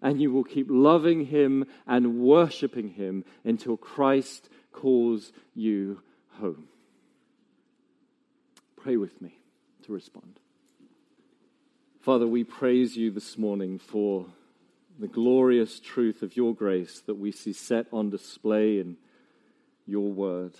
and 0.02 0.20
you 0.20 0.32
will 0.32 0.44
keep 0.44 0.66
loving 0.70 1.26
him 1.26 1.66
and 1.86 2.20
worshiping 2.20 2.90
him 2.90 3.24
until 3.44 3.76
Christ 3.76 4.48
calls 4.72 5.32
you 5.54 6.00
home. 6.38 6.68
Pray 8.76 8.96
with 8.96 9.20
me 9.20 9.34
to 9.84 9.92
respond. 9.92 10.40
Father, 12.00 12.26
we 12.26 12.44
praise 12.44 12.96
you 12.96 13.10
this 13.10 13.36
morning 13.36 13.78
for 13.78 14.26
the 14.98 15.08
glorious 15.08 15.80
truth 15.80 16.22
of 16.22 16.36
your 16.36 16.54
grace 16.54 17.02
that 17.06 17.16
we 17.16 17.30
see 17.30 17.52
set 17.52 17.86
on 17.92 18.08
display 18.08 18.78
in 18.78 18.96
your 19.86 20.10
word. 20.10 20.54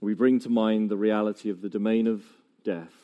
We 0.00 0.14
bring 0.14 0.40
to 0.40 0.48
mind 0.48 0.90
the 0.90 0.96
reality 0.96 1.50
of 1.50 1.60
the 1.60 1.68
domain 1.68 2.06
of 2.06 2.24
death. 2.64 3.01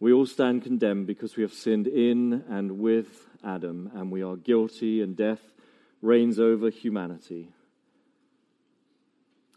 We 0.00 0.14
all 0.14 0.24
stand 0.24 0.62
condemned 0.62 1.06
because 1.06 1.36
we 1.36 1.42
have 1.42 1.52
sinned 1.52 1.86
in 1.86 2.42
and 2.48 2.78
with 2.78 3.28
Adam, 3.44 3.90
and 3.94 4.10
we 4.10 4.22
are 4.22 4.34
guilty, 4.34 5.02
and 5.02 5.14
death 5.14 5.52
reigns 6.00 6.38
over 6.40 6.70
humanity. 6.70 7.50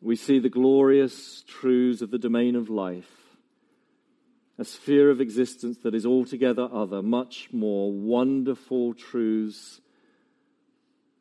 We 0.02 0.18
see 0.18 0.40
the 0.40 0.50
glorious 0.50 1.44
truths 1.48 2.02
of 2.02 2.12
the 2.12 2.18
domain 2.18 2.58
of 2.58 2.70
life, 2.70 3.10
a 4.58 4.66
sphere 4.66 5.10
of 5.10 5.22
existence 5.22 5.78
that 5.84 5.96
is 5.96 6.06
altogether 6.06 6.68
other, 6.70 7.02
much 7.02 7.48
more 7.54 7.94
wonderful 7.94 8.94
truths 8.94 9.80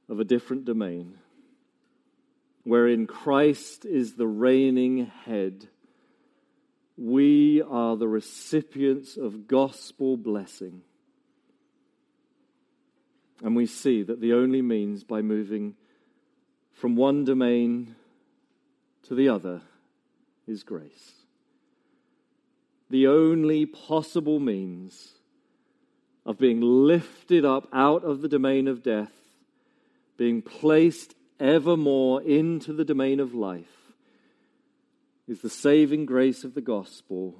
of 0.09 0.19
a 0.19 0.25
different 0.25 0.65
domain, 0.65 1.15
wherein 2.65 3.07
Christ 3.07 3.85
is 3.85 4.15
the 4.15 4.27
reigning 4.27 5.07
head. 5.07 5.69
Are 7.63 7.97
the 7.97 8.09
recipients 8.09 9.17
of 9.17 9.47
gospel 9.47 10.17
blessing. 10.17 10.83
And 13.43 13.57
we 13.57 13.67
see 13.67 14.03
that 14.03 14.21
the 14.21 14.35
only 14.35 14.63
means 14.63 15.05
by 15.05 15.23
moving 15.23 15.75
from 16.73 16.97
one 16.97 17.25
domain 17.25 17.97
to 19.05 19.15
the 19.15 19.29
other 19.29 19.63
is 20.47 20.63
grace. 20.63 21.13
The 22.91 23.07
only 23.07 23.67
possible 23.67 24.39
means 24.39 25.13
of 26.25 26.39
being 26.39 26.61
lifted 26.61 27.45
up 27.45 27.69
out 27.73 28.05
of 28.05 28.21
the 28.21 28.29
domain 28.29 28.69
of 28.69 28.83
death, 28.83 29.13
being 30.17 30.43
placed 30.43 31.15
evermore 31.41 32.23
into 32.23 32.73
the 32.73 32.85
domain 32.85 33.19
of 33.19 33.35
life, 33.35 33.93
is 35.27 35.41
the 35.41 35.51
saving 35.51 36.07
grace 36.07 36.45
of 36.45 36.55
the 36.55 36.61
gospel. 36.61 37.35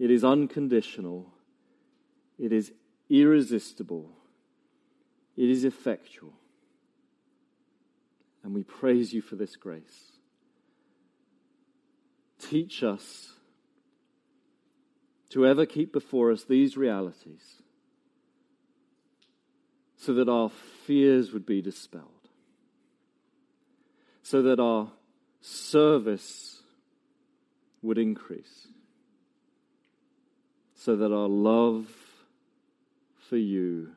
It 0.00 0.10
is 0.10 0.24
unconditional, 0.24 1.32
it 2.36 2.52
is 2.52 2.72
irresistible 3.08 4.10
it 5.40 5.48
is 5.48 5.64
effectual. 5.64 6.34
And 8.42 8.54
we 8.54 8.62
praise 8.62 9.14
you 9.14 9.22
for 9.22 9.36
this 9.36 9.56
grace. 9.56 10.12
Teach 12.38 12.82
us 12.82 13.32
to 15.30 15.46
ever 15.46 15.64
keep 15.64 15.94
before 15.94 16.30
us 16.30 16.44
these 16.44 16.76
realities 16.76 17.62
so 19.96 20.12
that 20.12 20.28
our 20.28 20.50
fears 20.84 21.32
would 21.32 21.46
be 21.46 21.62
dispelled, 21.62 22.28
so 24.22 24.42
that 24.42 24.60
our 24.60 24.90
service 25.40 26.60
would 27.80 27.96
increase, 27.96 28.68
so 30.80 30.96
that 30.96 31.12
our 31.12 31.28
love 31.28 31.86
for 33.28 33.36
you 33.36 33.90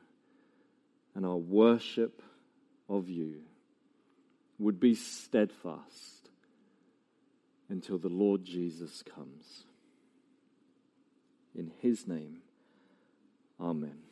and 1.14 1.24
our 1.24 1.38
worship 1.38 2.20
of 2.90 3.08
you 3.08 3.36
would 4.58 4.78
be 4.78 4.94
steadfast 4.94 6.28
until 7.70 7.96
the 7.96 8.10
Lord 8.10 8.44
Jesus 8.44 9.02
comes. 9.02 9.64
In 11.56 11.72
his 11.80 12.06
name, 12.06 12.42
amen. 13.58 14.03